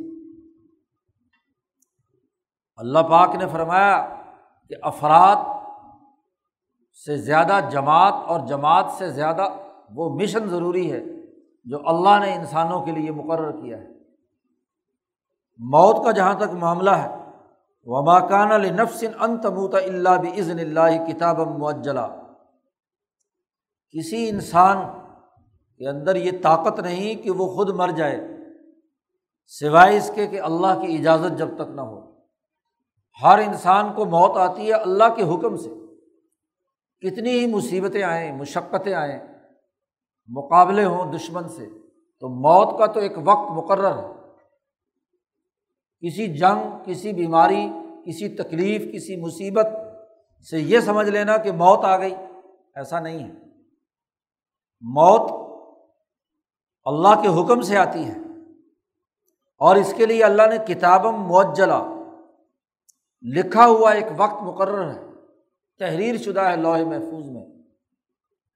[2.76, 4.08] اللہ پاک نے فرمایا
[4.68, 5.36] کہ افراد
[7.06, 9.46] سے زیادہ جماعت اور جماعت سے زیادہ
[9.90, 11.04] وہ مشن ضروری ہے
[11.64, 13.93] جو اللہ نے انسانوں کے لیے مقرر کیا ہے۔
[15.58, 17.16] موت کا جہاں تک معاملہ ہے
[17.84, 22.06] وہ ماکان النفسن ان تموت اللہ بزن اللہ کتاب معجلا
[23.90, 24.76] کسی انسان
[25.78, 28.20] کے اندر یہ طاقت نہیں کہ وہ خود مر جائے،
[29.46, 32.12] سوائے اس کے کہ اللہ کی اجازت جب تک نہ ہو۔
[33.22, 35.70] ہر انسان کو موت آتی ہے اللہ کے حکم سے۔
[37.00, 39.18] کتنی ہی مصیبتیں آئیں، مشقتیں آئیں،
[40.28, 41.66] مقابلے ہوں دشمن سے،
[42.20, 44.13] تو موت کا تو ایک وقت مقرر ہے۔
[46.04, 47.68] کسی جنگ، کسی بیماری،
[48.06, 49.66] کسی تکلیف، کسی مصیبت
[50.50, 52.14] سے یہ سمجھ لینا کہ موت آ گئی۔
[52.74, 53.32] ایسا نہیں ہے۔
[54.80, 55.32] موت
[56.84, 58.14] اللہ کے حکم سے آتی ہے۔
[59.58, 61.84] اور اس کے لیے اللہ نے کتابم معجلا
[63.22, 65.00] لکھا ہوا ایک وقت مقرر ہے۔
[65.78, 67.46] تحریر شدہ ہے لوہے محفوظ میں۔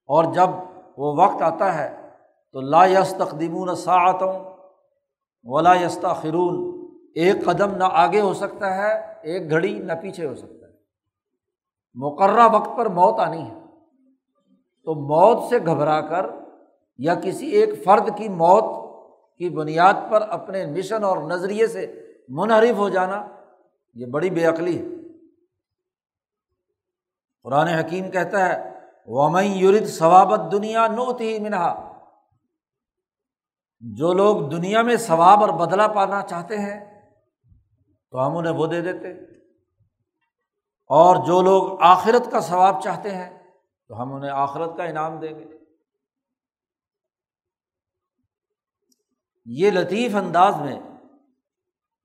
[0.07, 0.49] اور جب
[0.97, 2.09] وہ وقت آتا ہے
[2.53, 4.33] تو لا یس تقدیمون ساعتوں
[5.43, 6.78] ولا یستا خرون
[7.14, 10.73] ایک قدم نہ آگے ہو سکتا ہے، ایک گھڑی نہ پیچھے ہو سکتا ہے۔
[11.94, 13.61] مقررہ وقت پر موت آنی ہے۔
[14.85, 16.27] تو موت سے گھبرا کر
[16.99, 18.64] یا کسی ایک فرد کی موت
[19.38, 23.29] کی بنیاد پر اپنے مشن اور نظریے سے منحرف ہو جانا
[23.94, 24.99] یہ بڑی بے عقلی ہے۔
[27.42, 28.73] قرآن حکیم کہتا ہے
[29.07, 31.92] ومئی یورد ثوابت دنیا نوت ہی منہا
[33.81, 36.98] جو لوگ دنیا میں ثواب اور بدلا پانا چاہتے ہیں
[38.11, 39.12] تو ہم انہیں وہ دے دیتے۔
[40.87, 43.53] اور جو لوگ آخرت کا ثواب چاہتے ہیں،
[43.88, 45.44] تو ہم انہیں آخرت کا انعام دیں گے۔
[49.44, 50.81] یہ لطیف انداز میں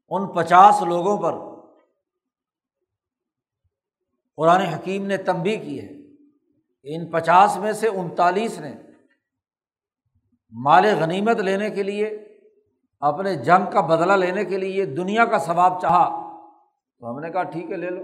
[0.09, 1.33] ان پچاس لوگوں پر
[4.35, 6.03] قرآن حکیم نے تنبی کی ہے۔
[6.83, 8.75] ان پچاس میں سے انتالیس نے
[10.51, 12.32] مال غنیمت لینے کے لیے
[13.07, 16.05] اپنے جنگ کا بدلہ لینے کے لیے دنیا کا ثواب چاہا
[16.99, 18.01] تو ہم نے کہا ٹھیک ہے لے لو۔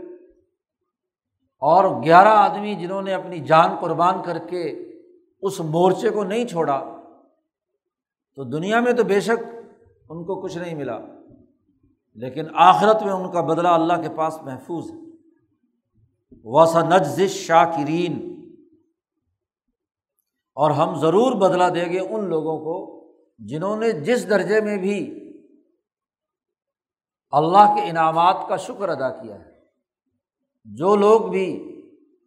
[1.62, 4.64] اور گیارہ آدمی جنہوں نے اپنی جان قربان کر کے
[5.42, 6.84] اس مورچے کو نہیں چھوڑا،
[8.36, 9.56] تو دنیا میں تو بے شک
[10.10, 11.00] ان کو کچھ نہیں ملا،
[12.16, 14.98] لیکن آخرت میں ان کا بدلہ اللہ کے پاس محفوظ ہے۔
[16.44, 18.36] وسا نجز شاکرین
[20.54, 22.99] اور ہم ضرور بدلا دیں گے ان لوگوں کو
[23.40, 24.98] جنہوں نے جس درجے میں بھی
[27.34, 29.52] اللہ کے انعامات کا شکر ادا کیا ہے،
[30.64, 31.48] جو لوگ بھی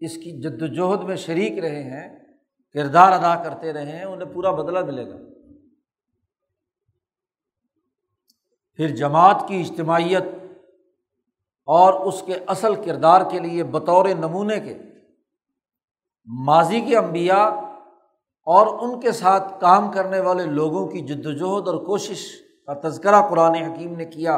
[0.01, 2.09] اس کی جد وجہد میں شریک رہے ہیں،
[2.73, 5.17] کردار ادا کرتے رہے ہیں، انہیں پورا بدلا ملے گا۔
[8.77, 10.23] پھر جماعت کی اجتماعیت
[11.69, 14.79] اور اس کے اصل کردار کے لیے بطور نمونے کے
[16.27, 17.47] ماضی کے انبیاء
[18.45, 22.27] اور ان کے ساتھ کام کرنے والے لوگوں کی جد وجہد اور کوشش
[22.67, 24.35] کا تذکرہ قرآن حکیم نے کیا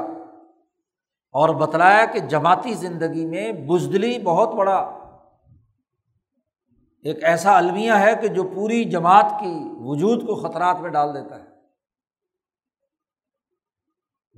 [1.32, 5.00] اور بتلایا کہ جماعتی زندگی میں بزدلی بہت بڑا
[7.02, 11.38] ایک ایسا المیہ ہے کہ جو پوری جماعت کی وجود کو خطرات میں ڈال دیتا
[11.38, 11.54] ہے۔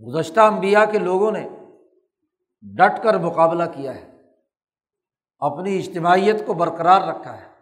[0.06, 1.48] گزشتہ انبیاء کے لوگوں نے
[2.62, 4.22] ڈٹ کر مقابلہ کیا ہے،
[5.38, 7.55] اپنی اجتماعیت کو برقرار رکھا ہے۔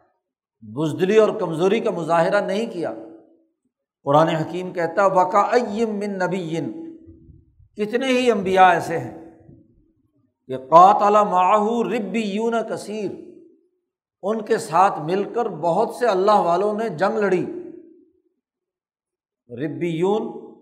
[0.72, 2.94] بزدلی اور کمزوری کا مظاہرہ نہیں کیا۔
[4.04, 6.56] قرآن حکیم کہتا وقا ام من نبی
[7.76, 9.40] کتنے ہی انبیاء ایسے ہیں
[10.46, 13.10] کہ قاتل ماہو ربی یون کثیر
[14.22, 17.44] ان کے ساتھ مل کر بہت سے اللہ والوں نے جنگ لڑی۔
[19.48, 20.54] ربی یون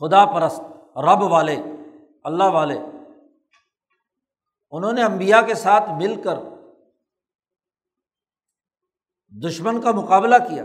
[0.00, 0.60] خدا پرست،
[0.98, 1.56] رب والے،
[2.24, 2.78] اللہ والے۔
[4.70, 6.38] انہوں نے امبیا کے ساتھ مل کر
[9.44, 10.64] دشمن کا مقابلہ کیا۔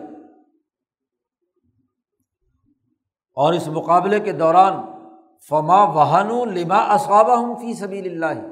[3.35, 4.73] اور اس مقابلے کے دوران
[5.49, 8.45] فما وہن لما اسوابہ ہوں فی سبیل اللہ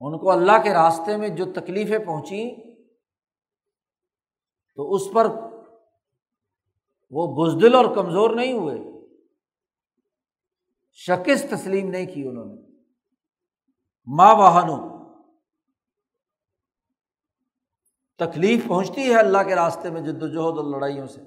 [0.00, 2.74] ان کو اللہ کے راستے میں جو تکلیفیں پہنچیں،
[4.74, 5.26] تو اس پر
[7.10, 8.78] وہ بزدل اور کمزور نہیں ہوئے۔
[10.92, 12.62] شکست تسلیم نہیں کی انہوں نے۔
[14.06, 14.95] ماں واہنوں
[18.18, 21.20] تکلیف پہنچتی ہے اللہ کے راستے میں جد وجہد اور لڑائیوں سے۔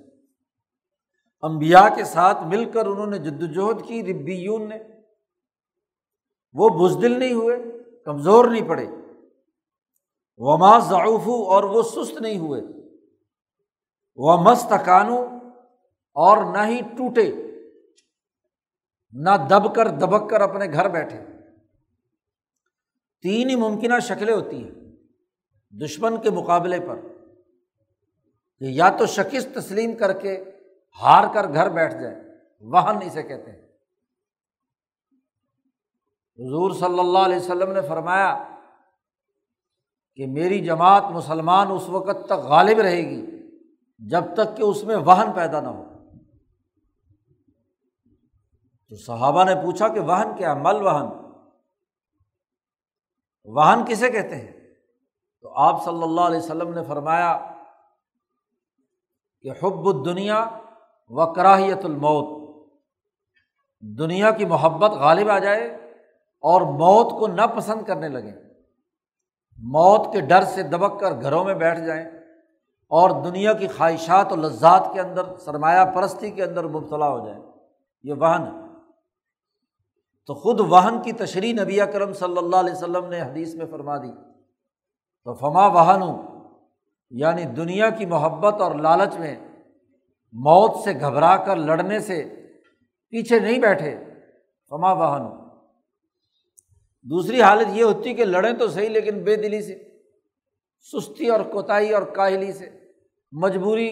[1.42, 4.76] امبیا کے ساتھ مل کر انہوں نے جد وجہد کی، ربیون نے۔
[6.54, 7.58] وہ بزدل نہیں ہوئے،
[8.06, 8.88] کمزور نہیں پڑے۔
[10.38, 12.62] وما ضعفو اور وہ سست نہیں ہوئے۔
[14.16, 15.26] وہ مستقانو
[16.14, 17.32] اور نہ ہی ٹوٹے۔
[19.12, 21.24] نہ دب کر، دبک کر اپنے گھر بیٹھے۔
[23.22, 24.89] تین ہی ممکنہ شکلیں ہوتی ہیں۔
[25.72, 27.00] دشمن کے مقابلے پر
[28.60, 30.44] کہ یا تو شکست تسلیم کر کے
[31.02, 32.16] ہار کر گھر بیٹھ جائے۔
[32.62, 33.70] وہن اسے کہتے۔ ہیں
[36.38, 38.58] حضور صلی اللہ علیہ وسلم نے فرمایا
[40.16, 43.26] کہ میری جماعت مسلمان اس وقت تک غالب رہے گی
[44.00, 45.84] جب تک کہ اس میں وہن پیدا نہ ہو۔
[48.90, 51.06] تو صحابہ نے پوچھا کہ وہن کیا؟ مل وہن۔
[53.46, 54.59] واہن کسے کہتے ہیں؟
[55.42, 57.54] تو آپ صلی اللہ علیہ وسلم نے فرمایا
[59.42, 60.46] کہ حب الدنیا
[61.08, 62.50] و کراہیت الموت،
[63.82, 65.66] دنیا کی محبت غالب آ جائے
[66.42, 68.32] اور موت کو نہ پسند کرنے لگے۔
[69.58, 72.06] موت کے ڈر سے دبک کر گھروں میں بیٹھ جائیں
[72.90, 77.44] اور دنیا کی خواہشات و لذات کے اندر، سرمایہ پرستی کے اندر مبتلا ہو جائیں۔
[78.04, 78.70] یہ واہن ہے۔
[80.28, 83.98] تو خود واہن کی تشریح نبی کرم صلی اللہ علیہ وسلم نے حدیث میں فرما
[83.98, 84.29] دی۔
[85.24, 86.02] تو فما واہن
[87.10, 89.36] یعنی دنیا کی محبت اور لالچ میں
[90.34, 92.24] موت سے گھبرا کر لڑنے سے
[93.10, 93.96] پیچھے نہیں بیٹھے،
[94.70, 95.24] فما واہن
[97.06, 100.02] دوسری حالت یہ ہوتی کہ لڑیں تو صحیح لیکن بے دلی سے،
[100.80, 102.70] سستی اور کوتاہی اور کاہلی سے،
[103.32, 103.90] مجبوری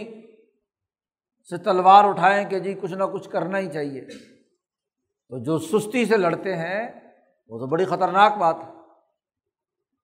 [1.50, 4.02] سے تلوار اٹھائیں کہ جی کچھ نہ کچھ کرنا ہی چاہیے۔
[5.30, 6.92] تو جو سستی سے لڑتے ہیں،
[7.50, 8.77] وہ تو بڑی خطرناک بات ہے۔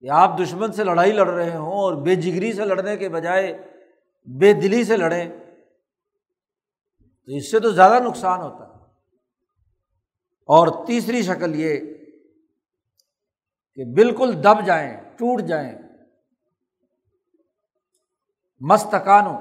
[0.04, 3.58] کہ آپ دشمن سے لڑائی لڑ رہے ہوں اور بے جگری سے لڑنے کے بجائے
[4.40, 5.30] بے دلی سے لڑیں،
[7.26, 8.74] تو اس سے تو زیادہ نقصان ہوتا ہے۔
[10.48, 11.80] اور تیسری شکل یہ
[13.76, 15.80] کہ بالکل دب جائیں، ٹوٹ جائیں۔
[18.60, 19.38] مستقانوں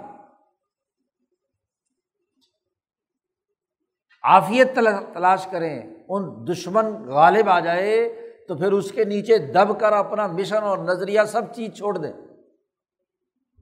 [4.22, 4.74] عافیت
[5.14, 8.21] تلاش کریں، ان دشمن غالب آ جائے
[8.52, 12.12] تو پھر اس کے نیچے دب کر اپنا مشن اور نظریہ سب چیز چھوڑ دیں۔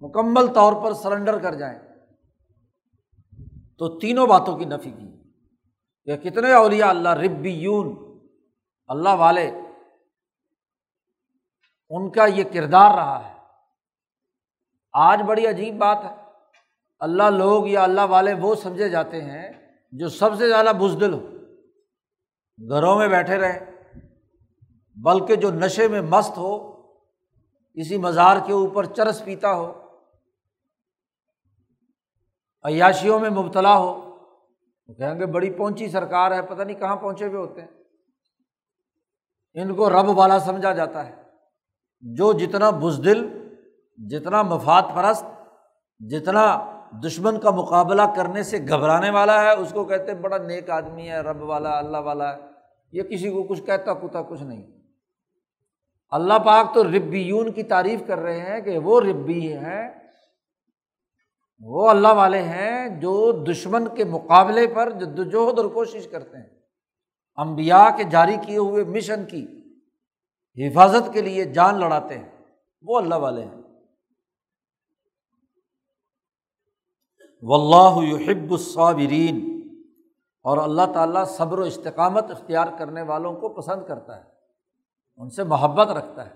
[0.00, 1.78] مکمل طور پر سرنڈر کر جائیں۔
[3.78, 5.30] تو تینوں باتوں کی نفی کی۔
[6.04, 8.18] کہ کتنے اولیا اللہ ربی یون
[8.86, 9.50] اللہ والے،
[11.90, 13.34] ان کا یہ کردار رہا ہے۔
[14.92, 16.14] آج بڑی عجیب بات ہے۔
[16.98, 21.26] اللہ لوگ یا اللہ والے وہ سمجھے جاتے ہیں جو سب سے زیادہ بزدل ہو۔
[22.70, 23.69] گھروں میں بیٹھے رہے
[25.02, 26.82] بلکہ جو نشے میں مست ہو
[27.74, 29.72] کسی مزار کے اوپر چرس پیتا ہو،
[32.64, 34.16] عیاشیوں میں مبتلا ہو
[34.86, 37.68] تو کہیں گے بڑی پہنچی سرکار ہے، پتہ نہیں کہاں پہنچے ہوئے ہوتے ہیں۔
[39.54, 41.14] ان کو رب والا سمجھا جاتا ہے۔
[42.00, 43.48] جو جتنا بزدل،
[43.98, 45.24] جتنا مفاد پرست،
[45.98, 46.64] جتنا
[47.06, 51.20] دشمن کا مقابلہ کرنے سے گھبرانے والا ہے، اس کو کہتے بڑا نیک آدمی ہے،
[51.20, 52.40] رب والا، اللہ والا ہے۔
[52.92, 54.79] یہ کسی کو کچھ کہتا کتا کچھ نہیں۔
[56.10, 59.90] اللہ پاک تو ربیون کی تعریف کر رہے ہیں کہ وہ ربی ہیں،
[61.60, 66.60] وہ اللہ والے ہیں جو دشمن کے مقابلے پر جدوجہد اور کوشش کرتے ہیں۔
[67.36, 69.46] امبیا کے جاری کیے ہوئے مشن کی
[70.66, 72.28] حفاظت کے لیے جان لڑاتے ہیں۔
[72.82, 73.62] وہ اللہ والے ہیں۔
[77.42, 79.60] و اللہ یحب الصابرین
[80.42, 84.39] اور اللہ تعالیٰ صبر و استقامت اختیار کرنے والوں کو پسند کرتا ہے۔
[85.20, 86.34] ان سے محبت رکھتا ہے۔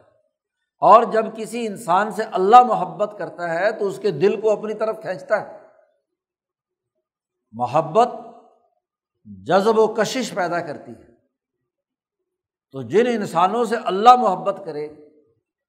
[0.78, 4.74] اور جب کسی انسان سے اللہ محبت کرتا ہے تو اس کے دل کو اپنی
[4.74, 5.58] طرف کھینچتا ہے۔
[7.52, 8.08] محبت
[9.24, 11.14] جذب و کشش پیدا کرتی ہے۔
[12.72, 14.88] تو جن انسانوں سے اللہ محبت کرے،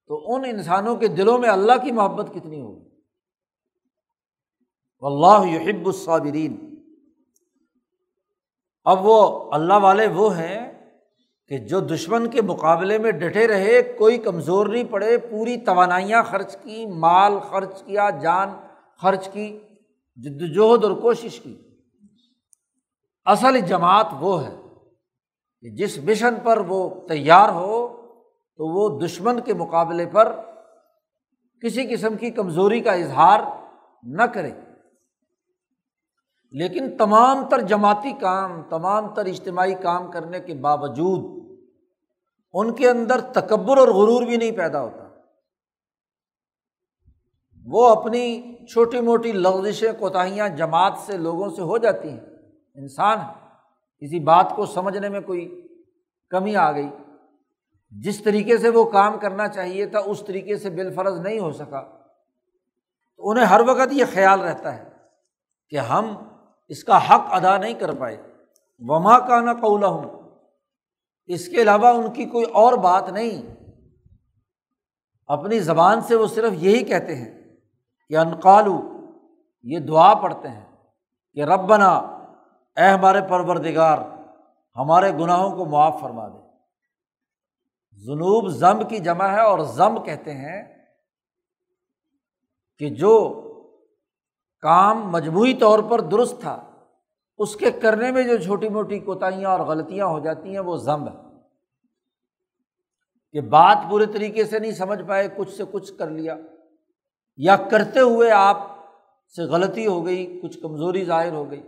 [0.06, 2.88] تو ان انسانوں کے دلوں میں اللہ کی محبت کتنی ہوگی؟
[5.00, 6.76] اللہ یحب الصابرین۔
[8.84, 10.75] اب وہ اللہ والے وہ ہیں
[11.48, 16.56] کہ جو دشمن کے مقابلے میں ڈٹے رہے، کوئی کمزور نہیں پڑے، پوری توانائیاں خرچ
[16.56, 18.48] کی، مال خرچ کیا، جان
[19.02, 19.60] خرچ کی،
[20.16, 21.56] جد وجہد اور کوشش کی۔
[23.24, 24.56] اصل جماعت وہ ہے
[25.60, 27.88] کہ جس مشن پر وہ تیار ہو،
[28.56, 30.32] تو وہ دشمن کے مقابلے پر
[31.62, 33.40] کسی قسم کی کمزوری کا اظہار
[34.02, 34.50] نہ کرے۔
[36.58, 41.46] لیکن تمام تر جماعتی کام، تمام تر اجتماعی کام کرنے کے باوجود
[42.52, 45.08] ان کے اندر تکبر اور غرور بھی نہیں پیدا ہوتا۔
[47.64, 52.20] وہ اپنی چھوٹی موٹی لغزشیں، کوتاہیاں جماعت سے لوگوں سے ہو جاتی ہیں۔
[52.74, 53.18] انسان
[53.98, 55.66] کسی بات کو سمجھنے میں کوئی
[56.30, 56.88] کمی آ گئی۔
[57.90, 61.80] جس طریقے سے وہ کام کرنا چاہیے تھا، اس طریقے سے بالفرض نہیں ہو سکا۔
[63.16, 64.90] تو انہیں ہر وقت یہ خیال رہتا ہے
[65.70, 66.16] کہ ہم
[66.68, 68.16] اس کا حق ادا نہیں کر پائے۔
[68.78, 70.22] وما کا نہ قولا ہوں
[71.26, 73.54] اس کے علاوہ ان کی کوئی اور بات نہیں۔
[75.26, 77.56] اپنی زبان سے وہ صرف یہی کہتے ہیں
[78.08, 78.80] کہ انقالو
[79.62, 80.64] یہ دعا پڑھتے ہیں
[81.32, 81.96] کہ رب بنا
[82.76, 83.98] اے ہمارے پروردگار،
[84.76, 86.46] ہمارے گناہوں کو معاف فرما دے۔
[87.92, 90.86] جنوب ضم کی جمع ہے اور ضم کہتے ہیں
[92.78, 93.42] کہ جو
[94.60, 96.70] کام مجموعی طور پر درست تھا۔
[97.38, 101.08] اس کے کرنے میں جو چھوٹی موٹی کوتاہیاں اور غلطیاں ہو جاتی ہیں وہ ضم
[101.08, 101.14] ہے
[103.32, 106.36] کہ بات پورے طریقے سے نہیں سمجھ پائے، کچھ سے کچھ کر لیا۔
[107.36, 108.56] یا کرتے ہوئے آپ
[109.36, 111.62] سے غلطی ہو گئی، کچھ کمزوری ظاہر ہو گئی۔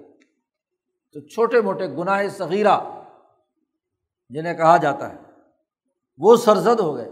[1.12, 2.80] تو چھوٹے موٹے گناہ صغیرہ،
[4.28, 5.16] جنہیں کہا جاتا ہے،
[6.18, 7.10] وہ سرزد ہو گئے۔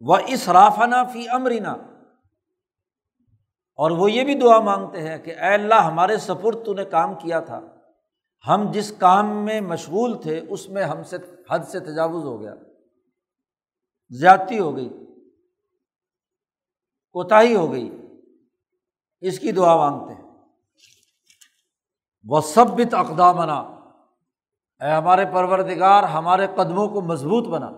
[0.00, 1.76] وہ اس رافانہ فی امرینا
[3.74, 7.14] اور وہ یہ بھی دعا مانگتے ہیں کہ اے اللہ ہمارے سپرد تو نے کام
[7.14, 7.60] کیا تھا۔
[8.48, 11.16] ہم جس کام میں مشغول تھے اس میں ہم سے
[11.50, 12.54] حد سے تجاوز ہو گیا۔
[14.10, 14.88] زیادتی ہو گئی۔
[17.12, 17.96] کوتاہی ہو گئی۔
[19.20, 20.30] اس کی دعا مانگتے ہیں۔
[22.24, 23.54] وہ سب بت اقدامنا
[24.80, 27.70] اے ہمارے پروردگار، ہمارے قدموں کو مضبوط بنا۔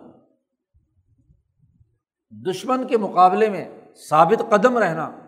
[2.30, 5.25] دشمن کے مقابلے میں ثابت قدم رہنا۔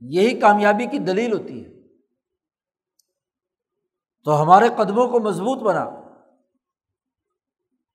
[0.00, 1.76] یہی کامیابی کی دلیل ہوتی ہے۔
[4.24, 5.90] تو ہمارے قدموں کو مضبوط بنا۔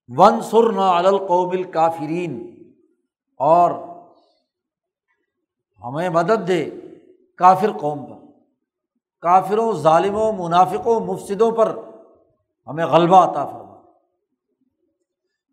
[0.08, 2.64] ون سر نہ القومل کافرین
[3.38, 3.72] اور
[5.84, 6.70] ہمیں مدد دے
[7.38, 8.26] کافر قوم پر۔
[9.22, 11.78] کافروں، ظالموں، منافقوں مفصدوں پر
[12.68, 13.82] ہمیں غلبہ عطا فرما۔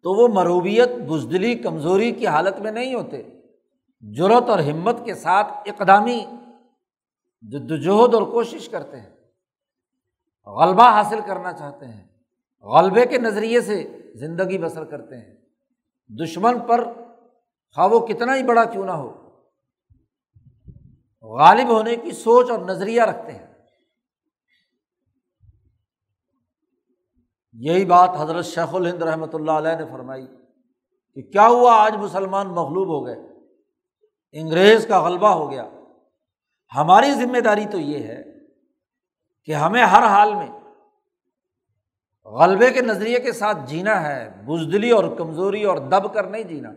[0.03, 3.38] تو وہ مروبیت، بزدلی، کمزوری کی حالت میں نہیں ہوتے۔
[4.03, 6.19] جرت اور ہمت کے ساتھ اقدامی
[7.45, 9.11] جدوجہد اور کوشش کرتے ہیں،
[10.47, 12.07] غلبہ حاصل کرنا چاہتے ہیں،
[12.67, 13.83] غلبے کے نظریے سے
[14.15, 15.35] زندگی بسر کرتے ہیں۔
[16.11, 16.85] دشمن پر
[17.77, 19.11] خواہ وہ کتنا ہی بڑا کیوں نہ ہو،
[21.23, 23.47] غالب ہونے کی سوچ اور نظریہ رکھتے ہیں۔
[27.53, 30.27] یہی بات حضرت شیخ الہند رحمۃ اللہ علیہ نے فرمائی
[31.17, 33.28] کہ کیا ہوا آج مسلمان مغلوب ہو گئے؟
[34.33, 35.69] انگریز کا غلبہ ہو گیا۔
[36.77, 38.25] ہماری ذمہ داری تو یہ ہے
[39.45, 40.47] کہ ہمیں ہر حال میں
[42.25, 46.71] غلبے کے نظریے کے ساتھ جینا ہے، بزدلی اور کمزوری اور دب کر نہیں جینا۔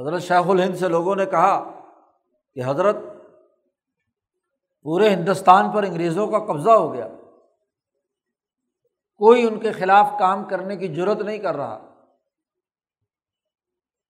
[0.00, 1.80] حضرت شیخ الہند سے لوگوں نے کہا
[2.54, 2.96] کہ حضرت،
[4.82, 7.08] پورے ہندوستان پر انگریزوں کا قبضہ ہو گیا۔
[9.16, 11.93] کوئی ان کے خلاف کام کرنے کی ضرورت نہیں کر رہا۔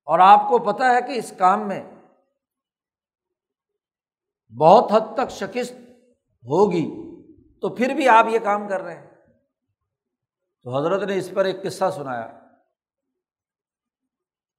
[0.04, 1.90] اور آپ کو پتہ ہے کہ اس کام میں
[4.58, 5.72] بہت حد تک شکست
[6.42, 7.14] ہوگی،
[7.60, 9.10] تو پھر بھی آپ یہ کام کر رہے ہیں۔
[10.62, 12.38] تو حضرت نے اس پر ایک قصہ سنایا۔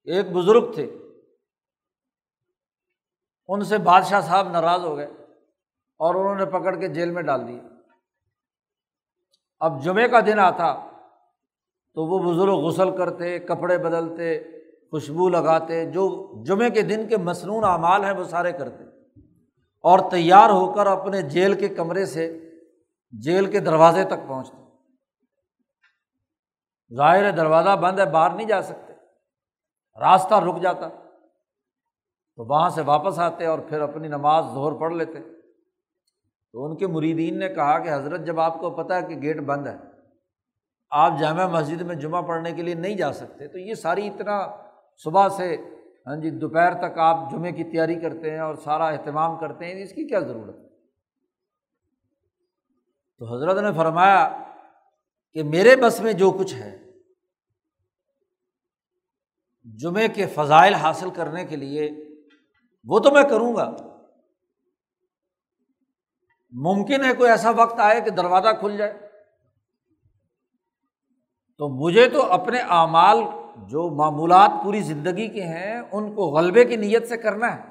[0.04, 0.98] ایک بزرگ تھے۔
[3.48, 5.08] ان سے بادشاہ صاحب ناراض ہو گئے
[5.98, 7.64] اور انہوں نے پکڑ کے جیل میں ڈال دیا
[9.60, 10.74] اب جمعے کا دن آتا
[11.94, 14.55] تو وہ بزرگ غسل کرتے، کپڑے بدلتے
[14.96, 18.84] خوشبو لگاتے، جو جمعے کے دن کے مصنون اعمال ہیں، وہ سارے کرتے۔
[19.82, 22.52] اور تیار ہو کر اپنے جیل کے کمرے سے
[23.12, 24.58] جیل کے دروازے تک پہنچتے۔
[26.96, 28.94] ظاہر ہے، دروازہ بند ہے، باہر نہیں جا سکتے۔
[30.00, 30.90] راستہ رک جاتا۔
[32.36, 35.20] تو وہاں سے واپس آتے اور پھر اپنی نماز زہر پڑھ لیتے۔
[36.52, 39.40] تو ان کے مریدین نے کہا کہ حضرت، جب آپ کو پتہ ہے کہ گیٹ
[39.40, 39.78] بند ہے،
[40.90, 44.65] آپ جامع مسجد میں جمعہ پڑھنے کے لیے نہیں جا سکتے، تو یہ ساری اتنا
[44.98, 45.58] صبح سے
[46.08, 49.84] ہاں جی دوپہر تک آپ جمعے کی تیاری کرتے ہیں اور سارا اہتمام کرتے ہیں،
[49.84, 50.56] اس کی کیا ضرورت؟
[53.18, 54.52] تو حضرت نے فرمایا
[55.34, 56.92] کہ میرے بس میں جو کچھ ہے،
[59.66, 61.90] جمعے کے فضائل حاصل کرنے کے لیے
[62.84, 63.72] وہ تو میں کروں گا۔
[66.52, 68.94] ممکن ہے کوئی ایسا وقت آئے کہ دروازہ کھل جائے۔
[71.58, 73.18] تو مجھے تو اپنے اعمال
[73.58, 77.62] جو معمولات پوری زندگی کے ہیں، ان کو غلبے کی نیت سے کرنا ہے۔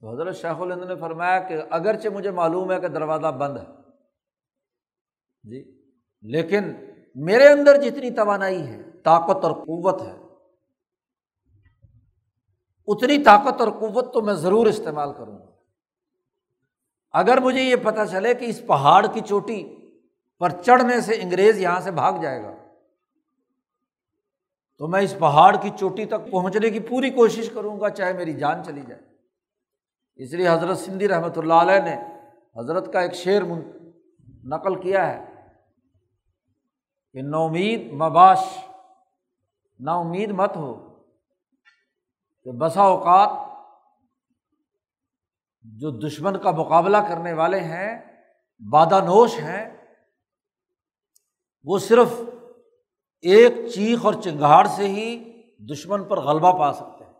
[0.00, 3.64] تو حضرت شیخ الند نے فرمایا کہ اگرچہ مجھے معلوم ہے کہ دروازہ بند ہے۔
[5.42, 5.82] جی
[6.22, 6.72] لیکن
[7.14, 10.16] میرے اندر جتنی توانائی ہے، طاقت اور قوت ہے۔
[12.86, 15.46] اتنی طاقت اور قوت تو میں ضرور استعمال کروں گا۔
[17.12, 19.76] اگر مجھے یہ پتہ چلے کہ اس پہاڑ کی چوٹی
[20.38, 22.65] پر چڑھنے سے انگریز یہاں سے بھاگ جائے گا
[24.78, 28.32] تو میں اس پہاڑ کی چوٹی تک پہنچنے کی پوری کوشش کروں گا چاہے میری
[28.32, 29.02] جان چلی جائے۔
[30.14, 31.96] اس لیے حضرت سندھی رحمۃ اللہ علیہ نے
[32.60, 33.42] حضرت کا ایک شعر
[34.44, 35.24] نقل کیا ہے۔
[37.12, 38.38] کہ نومید مباش،
[39.78, 40.94] نا امید مت ہو
[42.44, 43.30] کہ بسا اوقات
[45.62, 48.02] جو دشمن کا مقابلہ کرنے والے ہیں
[48.70, 49.76] بادہ نوش ہیں،
[51.64, 52.08] وہ صرف
[53.26, 55.32] ایک چیخ اور چنگاڑ سے ہی
[55.72, 57.12] دشمن پر غلبہ پا سکتے ہیں۔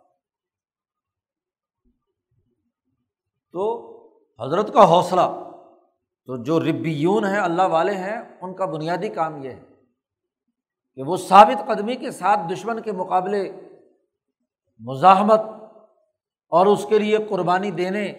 [3.53, 3.63] تو
[4.41, 5.51] حضرت کا حوصلہ،
[6.27, 9.63] تو جو ربیون ہیں، اللہ والے ہیں، ان کا بنیادی کام یہ ہے
[10.95, 13.53] کہ وہ ثابت قدمی کے ساتھ دشمن کے مقابلے
[14.79, 15.41] مزاحمت
[16.49, 18.13] اور اس کے لیے قربانی دینے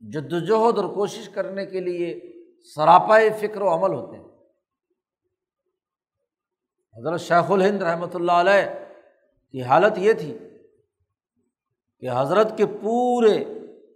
[0.00, 2.20] جد وجہد اور کوشش کرنے کے لیے
[2.74, 4.29] سراپائے فکر و عمل ہوتے ہیں۔
[7.00, 8.84] حضرت شیخ الہند رحمۃ اللہ علیہ
[9.50, 10.38] کی حالت یہ تھی
[12.00, 13.44] کہ حضرت کے پورے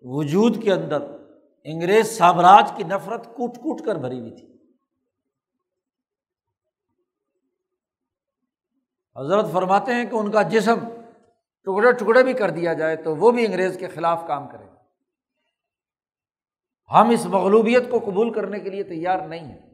[0.03, 1.03] وجود کے اندر
[1.65, 4.47] انگریز سامراج کی نفرت کوٹ کوٹ کر بھری ہوئی تھی۔
[9.17, 10.79] حضرت فرماتے ہیں کہ ان کا جسم
[11.63, 14.65] ٹکڑے ٹکڑے بھی کر دیا جائے تو وہ بھی انگریز کے خلاف کام کرے
[16.91, 19.74] ہم اس مغلوبیت کو قبول کرنے کے لیے تیار نہیں ہیں۔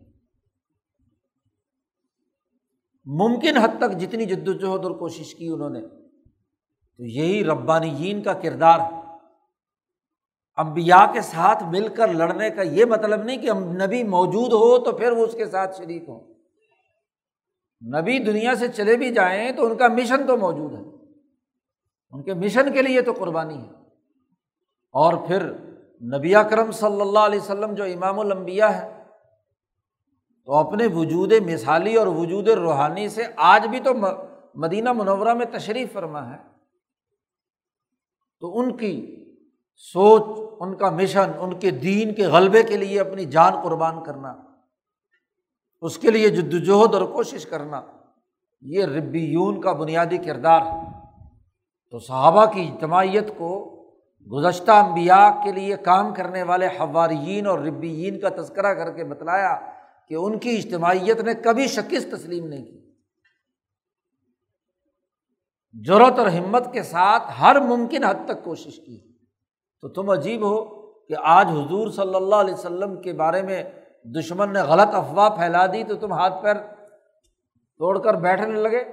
[3.15, 5.81] ممکن حد تک جتنی جد وجہد اور کوشش کی انہوں نے۔
[6.97, 9.01] تو یہی ربانیین کا کردار ہے۔
[10.57, 14.93] امبیا کے ساتھ مل کر لڑنے کا یہ مطلب نہیں کہ نبی موجود ہو تو
[14.93, 16.35] پھر وہ اس کے ساتھ شریک ہوں۔
[18.01, 20.83] نبی دنیا سے چلے بھی جائیں تو ان کا مشن تو موجود ہے۔
[22.11, 23.71] ان کے مشن کے لیے تو قربانی ہے۔
[24.93, 25.53] اور پھر
[26.19, 29.00] نبی کرم صلی اللہ علیہ وسلم جو امام المبیا ہے
[30.45, 33.91] تو اپنے وجود مثالی اور وجود روحانی سے آج بھی تو
[34.55, 36.37] مدینہ منورہ میں تشریف فرما ہے۔
[38.41, 39.25] تو ان کی
[39.77, 40.23] سوچ،
[40.61, 44.35] ان کا مشن، ان کے دین کے غلبے کے لیے اپنی جان قربان کرنا،
[45.81, 47.83] اس کے لیے جدوجہد اور کوشش کرنا،
[48.61, 51.01] یہ ربیون کا بنیادی کردار ہے۔
[51.91, 53.77] تو صحابہ کی اجتماعیت کو
[54.33, 59.70] گزشتہ انبیاء کے لیے کام کرنے والے حواریین اور ربیین کا تذکرہ کر کے بتلایا
[60.11, 62.91] کہ ان کی اجتماعیت نے کبھی شکست تسلیم نہیں کی۔
[65.87, 69.13] ضرورت اور ہمت کے ساتھ ہر ممکن حد تک کوشش کی۔
[69.81, 73.65] تو تم عجیب ہو کہ آج حضور صلی اللہ علیہ وسلم کے بارے میں
[74.05, 76.55] دشمن نے غلط افواہ پھیلا دی تو تم ہاتھ پیر
[77.79, 78.85] توڑ کر بیٹھنے لگے۔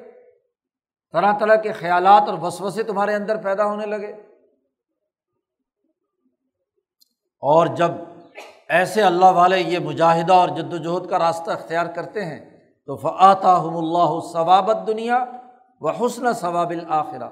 [1.11, 4.13] طرح طرح کے خیالات اور وسوسے تمہارے اندر پیدا ہونے لگے۔
[7.39, 7.91] اور جب
[8.70, 12.39] ایسے اللہ والے یہ مجاہدہ اور جد وجہد کا راستہ اختیار کرتے ہیں
[12.86, 15.26] تو فعطا اللہ ثوابت دنیا
[15.82, 17.30] و حسن ثواب الآخرہ۔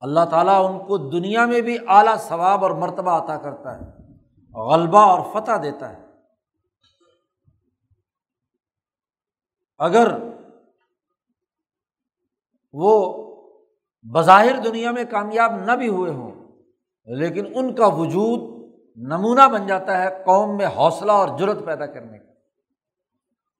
[0.00, 3.86] اللہ تعالیٰ ان کو دنیا میں بھی اعلیٰ ثواب اور مرتبہ عطا کرتا ہے،
[4.54, 6.06] غلبہ اور فتح دیتا ہے۔
[9.78, 10.12] اگر
[12.72, 12.92] وہ
[14.02, 16.30] بظاہر دنیا میں کامیاب نہ بھی ہوئے ہوں،
[17.08, 18.57] لیکن ان کا وجود
[18.98, 22.32] نمونہ بن جاتا ہے قوم میں حوصلہ اور جرت پیدا کرنے کا۔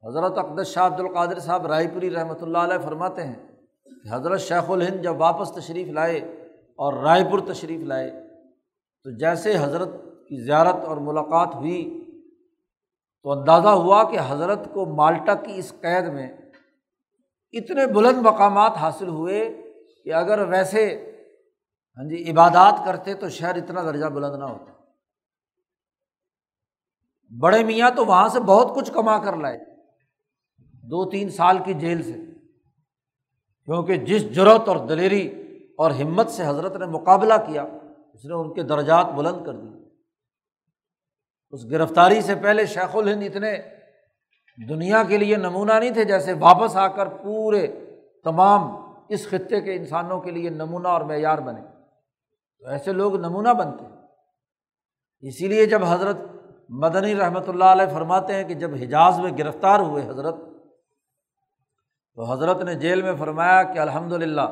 [0.05, 3.35] حضرت اقدس شاہ عبد القادر صاحب رائے پوری رحمۃ اللہ علیہ فرماتے ہیں
[4.05, 6.19] کہ حضرت شیخ الہند جب واپس تشریف لائے
[6.79, 8.11] اور رائے پور تشریف لائے،
[9.05, 9.89] تو جیسے حضرت
[10.29, 11.83] کی زیارت اور ملاقات ہوئی،
[13.23, 16.29] تو اندازہ ہوا کہ حضرت کو مالٹا کی اس قید میں
[17.55, 19.41] اتنے بلند مقامات حاصل ہوئے
[20.05, 20.85] کہ اگر ویسے
[21.99, 24.73] ہاں جی عبادات کرتے تو شہر اتنا درجہ بلند نہ ہوتا۔
[27.37, 29.59] بڑے میاں تو وہاں سے بہت کچھ کما کر لائے،
[30.73, 32.13] دو تین سال کی جیل سے۔
[33.65, 35.45] کیونکہ جس جرت اور دلیری
[35.79, 37.63] اور ہمت سے حضرت نے مقابلہ کیا،
[38.15, 39.69] اس نے ان کے درجات بلند کر دی
[41.51, 43.59] اس گرفتاری سے پہلے شیخ الہند اتنے
[44.69, 47.67] دنیا کے لیے نمونہ نہیں تھے جیسے واپس آ کر پورے
[48.25, 51.61] تمام اس خطے کے انسانوں کے لیے نمونہ اور معیار بنے۔
[52.59, 53.97] تو ایسے لوگ نمونہ بنتے۔ ہیں
[55.21, 56.17] اسی لیے جب حضرت
[56.69, 60.35] مدنی رحمۃ اللہ علیہ فرماتے ہیں کہ جب حجاز میں گرفتار ہوئے حضرت،
[62.15, 64.49] تو حضرت نے جیل میں فرمایا کہ الحمد للہ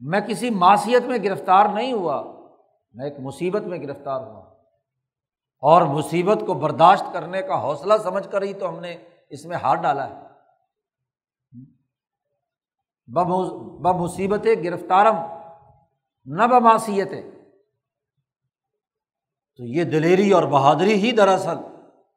[0.00, 2.22] میں کسی معاشیت میں گرفتار نہیں ہوا،
[2.94, 4.40] میں ایک مصیبت میں گرفتار ہوا۔
[5.62, 8.96] اور مصیبت کو برداشت کرنے کا حوصلہ سمجھ کر ہی تو ہم نے
[9.28, 10.20] اس میں ہاتھ ڈالا ہے۔
[13.82, 15.16] بمصیبت گرفتارم،
[16.24, 17.12] نہ بماسیت
[19.60, 21.56] تو یہ دلیری اور بہادری ہی دراصل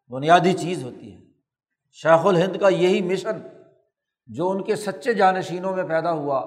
[0.09, 1.19] بنیادی چیز ہوتی ہے۔
[1.91, 3.41] شیخ الہند کا یہی مشن
[4.27, 6.43] جو ان کے سچے جانشینوں میں پیدا ہوا،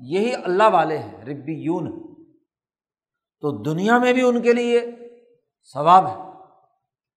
[0.00, 2.14] یہی اللہ والے ہیں ربی یون
[3.40, 4.80] تو دنیا میں بھی ان کے لیے
[5.72, 6.22] ثواب ہے۔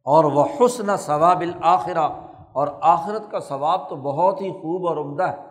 [0.04, 2.10] اور وہ حسن ثواب الآخرہ
[2.54, 5.48] اور آخرت کا ثواب تو بہت ہی خوب اور عمدہ ہے۔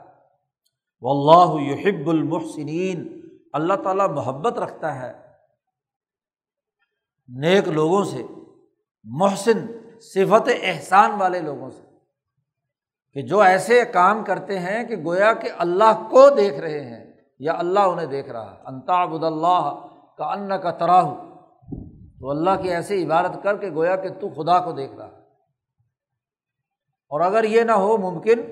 [1.00, 3.20] و اللہ یحب المحسنین،
[3.52, 5.29] اللہ تعالیٰ محبت رکھتا ہے۔
[7.38, 8.22] نیک لوگوں سے،
[9.04, 9.66] محسن
[10.00, 11.82] صفت احسان والے لوگوں سے،
[13.12, 17.52] کہ جو ایسے کام کرتے ہیں کہ گویا کہ اللہ کو دیکھ رہے ہیں یا
[17.58, 19.86] اللہ انہیں دیکھ رہا۔ ہے انتابد اللہ
[20.18, 21.14] کا ان کا تراہ
[22.20, 25.16] تو اللہ کی ایسی عبادت کر کے گویا کہ تو خدا کو دیکھ رہا۔ ہے
[27.08, 28.42] اور اگر یہ نہ ہو ممکن،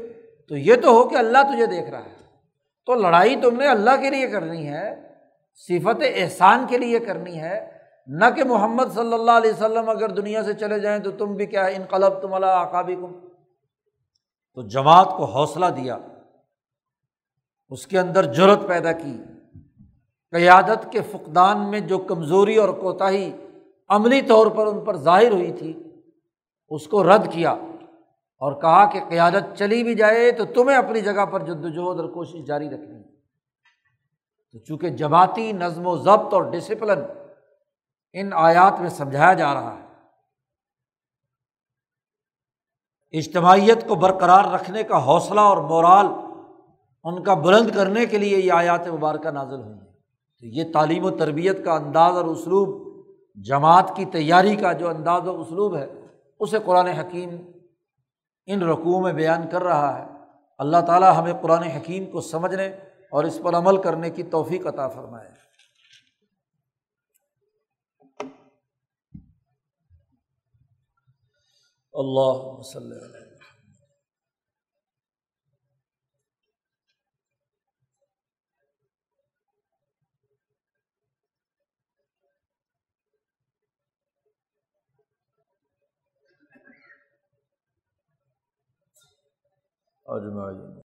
[0.49, 2.17] تو یہ تو ہو کہ اللہ تجھے دیکھ رہا ہے۔
[2.87, 5.09] تو لڑائی تم نے اللہ کے لیے کرنی ہے،
[5.55, 7.78] صفت احسان کے لیے کرنی ہے
[8.09, 11.47] نہ کہ محمد صلی اللہ علیہ وسلم اگر دنیا سے چلے جائیں تو تم بھی
[11.47, 13.29] کیا انقلب تم اللہ آقابی کم
[14.55, 15.99] تو جماعت کو حوصلہ دیا۔
[17.69, 19.19] اس کے اندر جرت پیدا کی۔
[20.31, 23.33] قیادت کے فقدان میں جو کمزوری اور کوتاہی
[23.89, 25.83] عملی طور پر ان پر ظاہر ہوئی تھی،
[26.69, 27.51] اس کو رد کیا
[28.39, 32.09] اور کہا کہ قیادت چلی بھی جائے تو تمہیں اپنی جگہ پر جد وجہد اور
[32.09, 33.03] کوشش جاری رکھنی۔
[34.53, 36.99] تو چونکہ جماعتی نظم و ضبط اور ڈسپلن
[38.13, 39.89] ان آیات میں سمجھایا جا رہا ہے۔
[43.19, 46.07] اجتماعیت کو برقرار رکھنے کا حوصلہ اور مورال
[47.05, 49.87] ان کا بلند کرنے کے لیے یہ آیات مبارکہ نازل ہوئی ہیں۔
[50.41, 52.89] تو یہ تعلیم و تربیت کا انداز اور اسلوب،
[53.35, 55.87] جماعت کی تیاری کا جو انداز و اسلوب ہے،
[56.41, 57.31] اسے قرآن حکیم
[58.47, 60.07] ان رقوع میں بیان کر رہا ہے۔
[60.59, 62.67] اللہ تعالیٰ ہمیں قرآن حکیم کو سمجھنے
[63.11, 65.48] اور اس پر عمل کرنے کی توفیق عطا فرمائے۔
[71.99, 73.17] اللہ وسلم
[90.07, 90.77] اجمعین